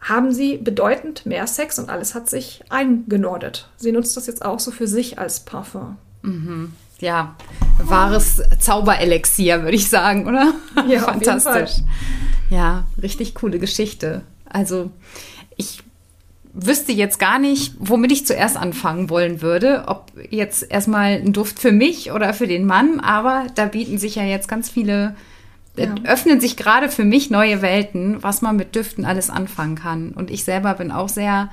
haben 0.00 0.32
sie 0.32 0.56
bedeutend 0.56 1.26
mehr 1.26 1.46
Sex 1.46 1.78
und 1.78 1.88
alles 1.88 2.14
hat 2.14 2.28
sich 2.28 2.62
eingenordet. 2.68 3.68
Sie 3.76 3.92
nutzt 3.92 4.16
das 4.16 4.26
jetzt 4.26 4.44
auch 4.44 4.58
so 4.58 4.70
für 4.70 4.88
sich 4.88 5.18
als 5.18 5.40
Parfum. 5.40 5.96
Mhm. 6.22 6.72
Ja, 6.98 7.36
wahres 7.78 8.42
Zauberelixier, 8.60 9.62
würde 9.62 9.76
ich 9.76 9.88
sagen, 9.88 10.26
oder? 10.26 10.54
Ja, 10.88 11.00
fantastisch. 11.00 11.82
Ja, 12.50 12.84
richtig 13.00 13.34
coole 13.34 13.58
Geschichte. 13.58 14.22
Also, 14.44 14.90
ich 15.56 15.82
wüsste 16.52 16.92
jetzt 16.92 17.18
gar 17.18 17.38
nicht, 17.38 17.74
womit 17.78 18.12
ich 18.12 18.26
zuerst 18.26 18.56
anfangen 18.56 19.10
wollen 19.10 19.40
würde. 19.42 19.84
Ob 19.86 20.12
jetzt 20.30 20.70
erstmal 20.70 21.12
ein 21.12 21.32
Duft 21.32 21.58
für 21.58 21.72
mich 21.72 22.12
oder 22.12 22.34
für 22.34 22.46
den 22.46 22.66
Mann, 22.66 23.00
aber 23.00 23.46
da 23.54 23.66
bieten 23.66 23.98
sich 23.98 24.16
ja 24.16 24.24
jetzt 24.24 24.48
ganz 24.48 24.68
viele 24.68 25.16
ja. 25.76 25.94
öffnen 26.04 26.40
sich 26.40 26.56
gerade 26.56 26.88
für 26.88 27.04
mich 27.04 27.30
neue 27.30 27.62
Welten, 27.62 28.22
was 28.22 28.42
man 28.42 28.56
mit 28.56 28.74
Düften 28.74 29.04
alles 29.04 29.30
anfangen 29.30 29.76
kann. 29.76 30.10
Und 30.10 30.30
ich 30.30 30.44
selber 30.44 30.74
bin 30.74 30.92
auch 30.92 31.08
sehr 31.08 31.50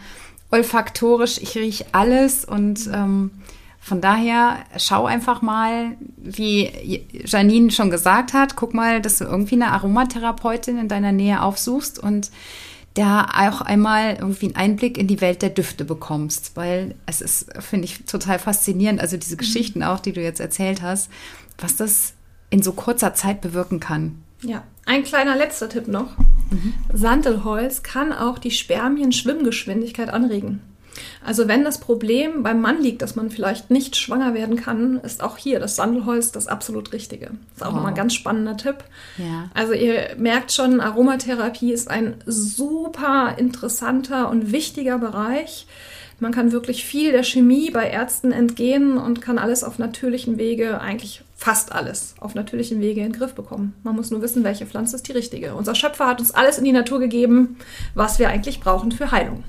olfaktorisch. 0.51 1.37
Ich 1.41 1.55
rieche 1.55 1.85
alles 1.91 2.43
und 2.45 2.89
ähm, 2.93 3.31
von 3.79 4.01
daher 4.01 4.57
schau 4.77 5.05
einfach 5.05 5.41
mal, 5.41 5.97
wie 6.17 7.01
Janine 7.25 7.71
schon 7.71 7.89
gesagt 7.89 8.33
hat, 8.33 8.55
guck 8.55 8.73
mal, 8.73 9.01
dass 9.01 9.19
du 9.19 9.23
irgendwie 9.23 9.55
eine 9.55 9.71
Aromatherapeutin 9.71 10.77
in 10.77 10.87
deiner 10.89 11.11
Nähe 11.11 11.41
aufsuchst 11.41 11.97
und 11.97 12.29
da 12.95 13.25
auch 13.25 13.61
einmal 13.61 14.15
irgendwie 14.15 14.47
einen 14.47 14.55
Einblick 14.55 14.97
in 14.97 15.07
die 15.07 15.21
Welt 15.21 15.41
der 15.41 15.51
Düfte 15.51 15.85
bekommst, 15.85 16.51
weil 16.55 16.95
es 17.05 17.21
ist, 17.21 17.47
finde 17.61 17.85
ich, 17.85 18.03
total 18.05 18.39
faszinierend, 18.39 18.99
also 18.99 19.15
diese 19.15 19.35
mhm. 19.35 19.39
Geschichten 19.39 19.83
auch, 19.83 19.99
die 19.99 20.11
du 20.11 20.21
jetzt 20.21 20.41
erzählt 20.41 20.81
hast, 20.81 21.09
was 21.57 21.75
das 21.75 22.13
in 22.49 22.61
so 22.61 22.73
kurzer 22.73 23.13
Zeit 23.13 23.41
bewirken 23.41 23.79
kann. 23.79 24.23
Ja, 24.41 24.63
ein 24.85 25.03
kleiner 25.03 25.35
letzter 25.35 25.69
Tipp 25.69 25.87
noch. 25.87 26.17
Mhm. 26.49 26.73
Sandelholz 26.93 27.83
kann 27.83 28.11
auch 28.11 28.39
die 28.39 28.51
Spermien-Schwimmgeschwindigkeit 28.51 30.09
anregen. 30.09 30.61
Also 31.25 31.47
wenn 31.47 31.63
das 31.63 31.79
Problem 31.79 32.43
beim 32.43 32.61
Mann 32.61 32.81
liegt, 32.81 33.01
dass 33.01 33.15
man 33.15 33.29
vielleicht 33.29 33.69
nicht 33.69 33.95
schwanger 33.95 34.33
werden 34.33 34.55
kann, 34.55 34.97
ist 34.97 35.21
auch 35.21 35.37
hier 35.37 35.59
das 35.59 35.75
Sandelholz 35.75 36.31
das 36.31 36.47
absolut 36.47 36.93
Richtige. 36.93 37.27
Das 37.27 37.57
ist 37.57 37.63
auch 37.63 37.67
wow. 37.67 37.75
nochmal 37.75 37.91
ein 37.91 37.97
ganz 37.97 38.13
spannender 38.13 38.57
Tipp. 38.57 38.77
Ja. 39.17 39.49
Also 39.53 39.73
ihr 39.73 40.15
merkt 40.17 40.51
schon, 40.51 40.81
Aromatherapie 40.81 41.71
ist 41.71 41.89
ein 41.89 42.15
super 42.25 43.35
interessanter 43.37 44.29
und 44.29 44.51
wichtiger 44.51 44.97
Bereich. 44.97 45.67
Man 46.19 46.31
kann 46.31 46.51
wirklich 46.51 46.83
viel 46.83 47.11
der 47.11 47.23
Chemie 47.23 47.71
bei 47.71 47.89
Ärzten 47.89 48.31
entgehen 48.31 48.97
und 48.97 49.21
kann 49.21 49.37
alles 49.37 49.63
auf 49.63 49.79
natürlichen 49.79 50.37
Wege, 50.37 50.81
eigentlich 50.81 51.23
fast 51.35 51.71
alles 51.71 52.15
auf 52.19 52.35
natürlichen 52.35 52.81
Wege 52.81 53.01
in 53.01 53.11
den 53.11 53.17
Griff 53.17 53.33
bekommen. 53.33 53.73
Man 53.83 53.95
muss 53.95 54.11
nur 54.11 54.21
wissen, 54.21 54.43
welche 54.43 54.65
Pflanze 54.65 54.97
ist 54.97 55.07
die 55.07 55.13
richtige. 55.13 55.55
Unser 55.55 55.75
Schöpfer 55.75 56.07
hat 56.07 56.19
uns 56.19 56.31
alles 56.31 56.57
in 56.57 56.65
die 56.65 56.73
Natur 56.73 56.99
gegeben, 56.99 57.57
was 57.93 58.19
wir 58.19 58.29
eigentlich 58.29 58.59
brauchen 58.59 58.91
für 58.91 59.11
Heilung. 59.11 59.43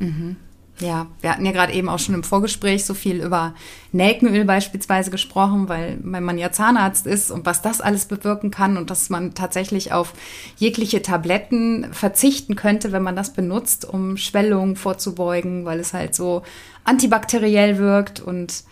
Mhm. 0.00 0.36
Ja, 0.78 1.06
wir 1.22 1.30
hatten 1.30 1.46
ja 1.46 1.52
gerade 1.52 1.72
eben 1.72 1.88
auch 1.88 1.98
schon 1.98 2.14
im 2.14 2.22
Vorgespräch 2.22 2.84
so 2.84 2.92
viel 2.92 3.22
über 3.22 3.54
Nelkenöl 3.92 4.44
beispielsweise 4.44 5.10
gesprochen, 5.10 5.70
weil 5.70 5.96
mein 6.02 6.22
Mann 6.22 6.36
ja 6.36 6.52
Zahnarzt 6.52 7.06
ist 7.06 7.30
und 7.30 7.46
was 7.46 7.62
das 7.62 7.80
alles 7.80 8.04
bewirken 8.04 8.50
kann 8.50 8.76
und 8.76 8.90
dass 8.90 9.08
man 9.08 9.32
tatsächlich 9.32 9.92
auf 9.92 10.12
jegliche 10.58 11.00
Tabletten 11.00 11.88
verzichten 11.92 12.56
könnte, 12.56 12.92
wenn 12.92 13.02
man 13.02 13.16
das 13.16 13.32
benutzt, 13.32 13.86
um 13.86 14.18
Schwellungen 14.18 14.76
vorzubeugen, 14.76 15.64
weil 15.64 15.80
es 15.80 15.94
halt 15.94 16.14
so 16.14 16.42
antibakteriell 16.84 17.78
wirkt 17.78 18.20
und 18.20 18.64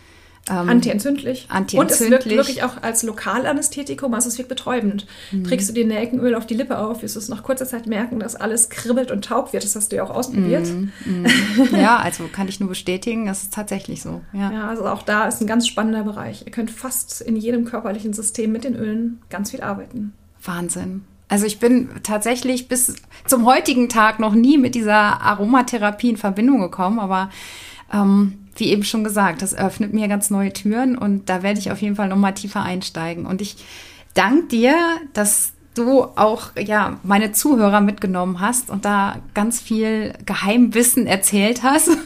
ähm, 0.48 0.68
antientzündlich. 0.68 1.46
antientzündlich. 1.48 1.80
Und 1.80 1.90
es 1.90 2.10
wirkt 2.10 2.26
wirklich 2.26 2.62
auch 2.62 2.82
als 2.82 3.02
Lokalanästhetikum, 3.02 4.12
also 4.12 4.28
es 4.28 4.36
wirkt 4.36 4.50
betäubend. 4.50 5.06
Mhm. 5.32 5.44
Trägst 5.44 5.68
du 5.70 5.72
dir 5.72 5.86
Nelkenöl 5.86 6.34
auf 6.34 6.46
die 6.46 6.54
Lippe 6.54 6.78
auf, 6.78 7.02
wirst 7.02 7.16
du 7.16 7.18
es 7.18 7.28
nach 7.28 7.42
kurzer 7.42 7.66
Zeit 7.66 7.86
merken, 7.86 8.20
dass 8.20 8.36
alles 8.36 8.68
kribbelt 8.68 9.10
und 9.10 9.24
taub 9.24 9.52
wird. 9.52 9.64
Das 9.64 9.74
hast 9.74 9.90
du 9.90 9.96
ja 9.96 10.04
auch 10.04 10.10
ausprobiert. 10.10 10.66
Mhm. 10.66 10.92
Mhm. 11.04 11.26
ja, 11.72 11.96
also 11.96 12.28
kann 12.30 12.48
ich 12.48 12.60
nur 12.60 12.68
bestätigen, 12.68 13.26
das 13.26 13.44
ist 13.44 13.54
tatsächlich 13.54 14.02
so. 14.02 14.20
Ja. 14.32 14.52
ja, 14.52 14.68
also 14.68 14.86
auch 14.86 15.02
da 15.02 15.26
ist 15.26 15.40
ein 15.40 15.46
ganz 15.46 15.66
spannender 15.66 16.02
Bereich. 16.02 16.42
Ihr 16.44 16.52
könnt 16.52 16.70
fast 16.70 17.22
in 17.22 17.36
jedem 17.36 17.64
körperlichen 17.64 18.12
System 18.12 18.52
mit 18.52 18.64
den 18.64 18.76
Ölen 18.76 19.20
ganz 19.30 19.50
viel 19.50 19.62
arbeiten. 19.62 20.12
Wahnsinn. 20.42 21.04
Also 21.28 21.46
ich 21.46 21.58
bin 21.58 21.88
tatsächlich 22.02 22.68
bis 22.68 22.96
zum 23.26 23.46
heutigen 23.46 23.88
Tag 23.88 24.20
noch 24.20 24.34
nie 24.34 24.58
mit 24.58 24.74
dieser 24.74 25.22
Aromatherapie 25.22 26.10
in 26.10 26.16
Verbindung 26.18 26.60
gekommen, 26.60 26.98
aber 26.98 27.30
ähm, 27.92 28.43
wie 28.56 28.68
eben 28.68 28.84
schon 28.84 29.04
gesagt, 29.04 29.42
das 29.42 29.54
öffnet 29.54 29.92
mir 29.92 30.08
ganz 30.08 30.30
neue 30.30 30.52
Türen 30.52 30.96
und 30.96 31.28
da 31.28 31.42
werde 31.42 31.58
ich 31.58 31.70
auf 31.70 31.82
jeden 31.82 31.96
Fall 31.96 32.08
noch 32.08 32.16
mal 32.16 32.32
tiefer 32.32 32.62
einsteigen. 32.62 33.26
Und 33.26 33.40
ich 33.40 33.56
danke 34.14 34.46
dir, 34.48 34.76
dass 35.12 35.52
du 35.74 36.04
auch 36.04 36.52
ja 36.56 36.98
meine 37.02 37.32
Zuhörer 37.32 37.80
mitgenommen 37.80 38.40
hast 38.40 38.70
und 38.70 38.84
da 38.84 39.16
ganz 39.34 39.60
viel 39.60 40.14
Geheimwissen 40.24 41.06
erzählt 41.06 41.62
hast. 41.62 41.90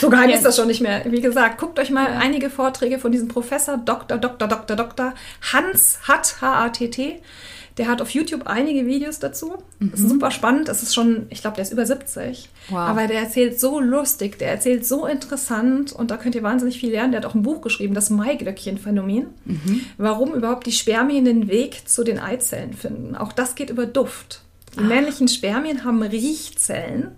So 0.00 0.08
geheim 0.08 0.30
ist 0.30 0.44
das 0.44 0.56
schon 0.56 0.68
nicht 0.68 0.80
mehr. 0.80 1.04
Wie 1.04 1.20
gesagt, 1.20 1.58
guckt 1.58 1.78
euch 1.78 1.90
mal 1.90 2.06
einige 2.06 2.50
Vorträge 2.50 2.98
von 2.98 3.12
diesem 3.12 3.28
Professor 3.28 3.76
Dr. 3.76 4.18
Dr. 4.18 4.48
Dr. 4.48 4.74
Dr. 4.74 5.14
Hans 5.52 5.98
Hatt, 6.08 6.40
H-A-T-T. 6.40 7.20
Der 7.78 7.88
hat 7.88 8.00
auf 8.00 8.10
YouTube 8.10 8.46
einige 8.46 8.86
Videos 8.86 9.18
dazu. 9.18 9.58
Mhm. 9.78 9.90
Das 9.90 10.00
ist 10.00 10.08
super 10.08 10.30
spannend. 10.30 10.68
Das 10.68 10.82
ist 10.82 10.94
schon, 10.94 11.26
ich 11.28 11.42
glaube, 11.42 11.56
der 11.56 11.64
ist 11.64 11.72
über 11.72 11.84
70. 11.84 12.48
Wow. 12.70 12.78
Aber 12.78 13.06
der 13.06 13.20
erzählt 13.20 13.60
so 13.60 13.80
lustig, 13.80 14.38
der 14.38 14.50
erzählt 14.50 14.86
so 14.86 15.06
interessant 15.06 15.92
und 15.92 16.10
da 16.10 16.16
könnt 16.16 16.34
ihr 16.34 16.42
wahnsinnig 16.42 16.78
viel 16.78 16.90
lernen. 16.90 17.12
Der 17.12 17.20
hat 17.20 17.26
auch 17.26 17.34
ein 17.34 17.42
Buch 17.42 17.60
geschrieben, 17.60 17.94
das 17.94 18.10
Maiglöckchen-Phänomen. 18.10 19.26
Mhm. 19.44 19.80
Warum 19.98 20.34
überhaupt 20.34 20.66
die 20.66 20.72
Spermien 20.72 21.24
den 21.24 21.48
Weg 21.48 21.88
zu 21.88 22.02
den 22.02 22.18
Eizellen 22.18 22.72
finden. 22.72 23.14
Auch 23.14 23.32
das 23.32 23.54
geht 23.54 23.70
über 23.70 23.86
Duft. 23.86 24.42
Die 24.74 24.80
Ach. 24.80 24.88
männlichen 24.88 25.28
Spermien 25.28 25.84
haben 25.84 26.02
Riechzellen 26.02 27.12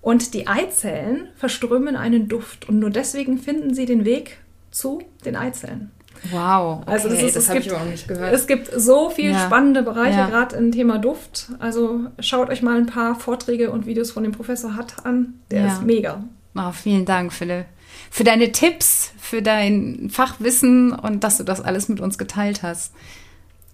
und 0.00 0.34
die 0.34 0.46
Eizellen 0.46 1.28
verströmen 1.36 1.96
einen 1.96 2.28
Duft 2.28 2.68
und 2.68 2.78
nur 2.78 2.90
deswegen 2.90 3.38
finden 3.38 3.74
sie 3.74 3.86
den 3.86 4.04
Weg 4.04 4.38
zu 4.70 5.02
den 5.24 5.36
Eizellen. 5.36 5.92
Wow, 6.30 6.80
okay, 6.82 6.90
also 6.90 7.08
das, 7.08 7.22
ist, 7.22 7.36
das 7.36 7.48
habe 7.48 7.58
ich 7.58 7.72
auch 7.72 7.84
nicht 7.84 8.08
gehört. 8.08 8.32
Es 8.32 8.46
gibt 8.46 8.70
so 8.74 9.10
viele 9.10 9.32
ja. 9.32 9.46
spannende 9.46 9.82
Bereiche, 9.82 10.18
ja. 10.18 10.28
gerade 10.28 10.56
im 10.56 10.72
Thema 10.72 10.98
Duft. 10.98 11.48
Also 11.58 12.00
schaut 12.18 12.48
euch 12.48 12.62
mal 12.62 12.76
ein 12.76 12.86
paar 12.86 13.14
Vorträge 13.14 13.70
und 13.70 13.86
Videos 13.86 14.10
von 14.10 14.22
dem 14.22 14.32
Professor 14.32 14.76
Hatt 14.76 15.04
an. 15.04 15.34
Der 15.50 15.62
ja. 15.62 15.72
ist 15.72 15.82
mega. 15.82 16.24
Oh, 16.54 16.72
vielen 16.72 17.04
Dank, 17.04 17.32
Philipp. 17.32 17.66
Für 18.10 18.24
deine 18.24 18.52
Tipps, 18.52 19.12
für 19.18 19.42
dein 19.42 20.08
Fachwissen 20.10 20.92
und 20.92 21.24
dass 21.24 21.38
du 21.38 21.44
das 21.44 21.60
alles 21.60 21.88
mit 21.88 22.00
uns 22.00 22.16
geteilt 22.16 22.62
hast. 22.62 22.92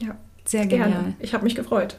Ja, 0.02 0.16
sehr 0.44 0.66
gerne. 0.66 0.84
Genial. 0.84 1.14
Ich 1.20 1.34
habe 1.34 1.44
mich 1.44 1.54
gefreut. 1.54 1.96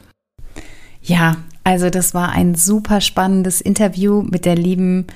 Ja, 1.02 1.36
also 1.64 1.90
das 1.90 2.14
war 2.14 2.30
ein 2.30 2.54
super 2.54 3.00
spannendes 3.00 3.60
Interview 3.60 4.22
mit 4.22 4.44
der 4.44 4.56
lieben 4.56 5.06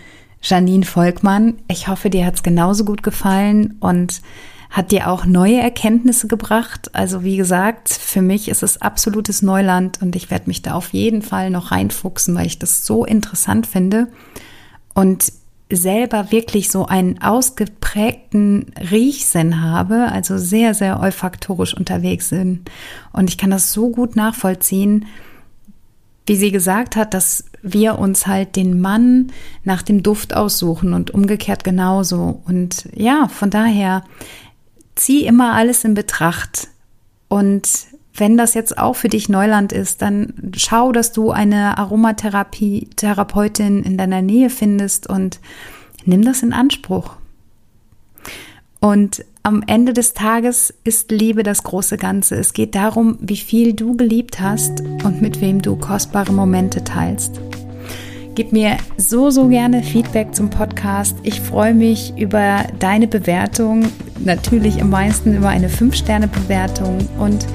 Janine 0.43 0.85
Volkmann. 0.85 1.59
Ich 1.69 1.89
hoffe, 1.89 2.11
dir 2.11 2.25
hat 2.27 2.35
es 2.35 2.43
genauso 2.43 2.85
gut 2.85 3.03
gefallen 3.03 3.77
und 3.81 4.21
hat 4.71 4.91
dir 4.91 5.09
auch 5.09 5.27
neue 5.27 5.61
Erkenntnisse 5.61 6.29
gebracht. 6.29 6.91
Also 6.95 7.23
wie 7.23 7.37
gesagt, 7.37 7.89
für 7.89 8.23
mich 8.23 8.49
ist 8.49 8.63
es 8.63 8.83
absolutes 8.83 9.43
Neuland 9.43 10.03
und 10.03 10.17
ich 10.17 10.31
werde 10.31 10.49
mich 10.49 10.63
da 10.63 10.75
auf 10.75 10.93
jeden 10.93 11.23
Fall 11.23 11.51
noch 11.51 11.71
reinfuchsen, 11.71 12.35
weil 12.35 12.47
ich 12.47 12.59
das 12.59 12.87
so 12.87 13.05
interessant 13.05 13.67
finde 13.67 14.09
und 14.95 15.33
selber 15.71 16.31
wirklich 16.31 16.71
so 16.71 16.87
einen 16.87 17.21
ausgeprägten 17.21 18.67
Riechsinn 18.91 19.63
habe, 19.63 20.09
also 20.13 20.39
sehr, 20.39 20.75
sehr 20.75 21.01
olfaktorisch 21.01 21.75
unterwegs 21.75 22.31
bin. 22.31 22.63
Und 23.13 23.31
ich 23.31 23.39
kann 23.39 23.51
das 23.51 23.73
so 23.73 23.91
gut 23.91 24.15
nachvollziehen, 24.15 25.07
wie 26.27 26.37
sie 26.37 26.51
gesagt 26.51 26.97
hat, 26.97 27.15
dass 27.15 27.45
wir 27.63 27.99
uns 27.99 28.27
halt 28.27 28.57
den 28.57 28.81
Mann 28.81 29.33
nach 29.65 29.83
dem 29.83 30.03
Duft 30.03 30.35
aussuchen 30.35 30.93
und 30.93 31.13
umgekehrt 31.13 31.65
genauso. 31.65 32.41
Und 32.47 32.89
ja, 32.95 33.29
von 33.29 33.51
daher 33.51 34.05
zieh 34.97 35.25
immer 35.25 35.53
alles 35.53 35.85
in 35.85 35.95
Betracht. 35.95 36.69
Und 37.29 37.69
wenn 38.15 38.37
das 38.37 38.55
jetzt 38.55 38.79
auch 38.79 38.97
für 38.97 39.09
dich 39.09 39.29
Neuland 39.29 39.73
ist, 39.73 40.03
dann 40.03 40.33
schau, 40.57 40.93
dass 40.93 41.13
du 41.13 41.31
eine 41.31 41.79
Aromatherapie-Therapeutin 41.79 43.83
in 43.83 43.99
deiner 43.99 44.23
Nähe 44.23 44.51
findest 44.51 45.07
und 45.07 45.41
nimm 46.05 46.23
das 46.23 46.43
in 46.43 46.53
Anspruch. 46.53 47.17
Und 48.81 49.25
am 49.43 49.63
Ende 49.67 49.93
des 49.93 50.15
Tages 50.15 50.75
ist 50.85 51.11
Liebe 51.11 51.43
das 51.43 51.63
große 51.63 51.99
Ganze. 51.99 52.37
Es 52.37 52.53
geht 52.53 52.75
darum, 52.75 53.19
wie 53.21 53.37
viel 53.37 53.75
du 53.75 53.97
geliebt 53.97 54.41
hast 54.41 54.81
und 54.81 55.23
mit 55.23 55.41
wem 55.41 55.63
du 55.63 55.77
kostbare 55.77 56.33
Momente 56.33 56.85
teilst. 56.85 57.41
Gib 58.37 58.53
mir 58.53 58.77
so, 58.99 59.31
so 59.31 59.49
gerne 59.49 59.83
Feedback 59.83 60.35
zum 60.35 60.51
Podcast. 60.51 61.17
Ich 61.23 61.41
freue 61.41 61.73
mich 61.73 62.13
über 62.19 62.67
deine 62.79 63.09
Bewertung, 63.09 63.87
natürlich 64.23 64.83
am 64.83 64.91
meisten 64.91 65.35
über 65.35 65.49
eine 65.49 65.69
5-Sterne-Bewertung 65.69 66.99
und 67.19 67.47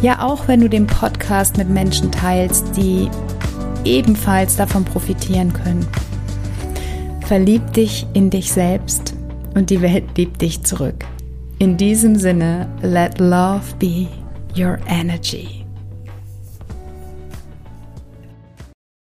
ja 0.00 0.22
auch, 0.22 0.46
wenn 0.46 0.60
du 0.60 0.68
den 0.68 0.86
Podcast 0.86 1.58
mit 1.58 1.68
Menschen 1.68 2.12
teilst, 2.12 2.76
die 2.76 3.10
ebenfalls 3.84 4.54
davon 4.54 4.84
profitieren 4.84 5.52
können. 5.52 5.84
Verlieb 7.26 7.72
dich 7.72 8.06
in 8.12 8.30
dich 8.30 8.52
selbst 8.52 9.14
und 9.56 9.70
die 9.70 9.82
Welt 9.82 10.04
liebt 10.16 10.40
dich 10.40 10.62
zurück. 10.62 11.04
In 11.58 11.76
diesem 11.76 12.14
Sinne, 12.14 12.68
let 12.82 13.18
love 13.18 13.74
be 13.80 14.06
your 14.56 14.78
energy. 14.86 15.57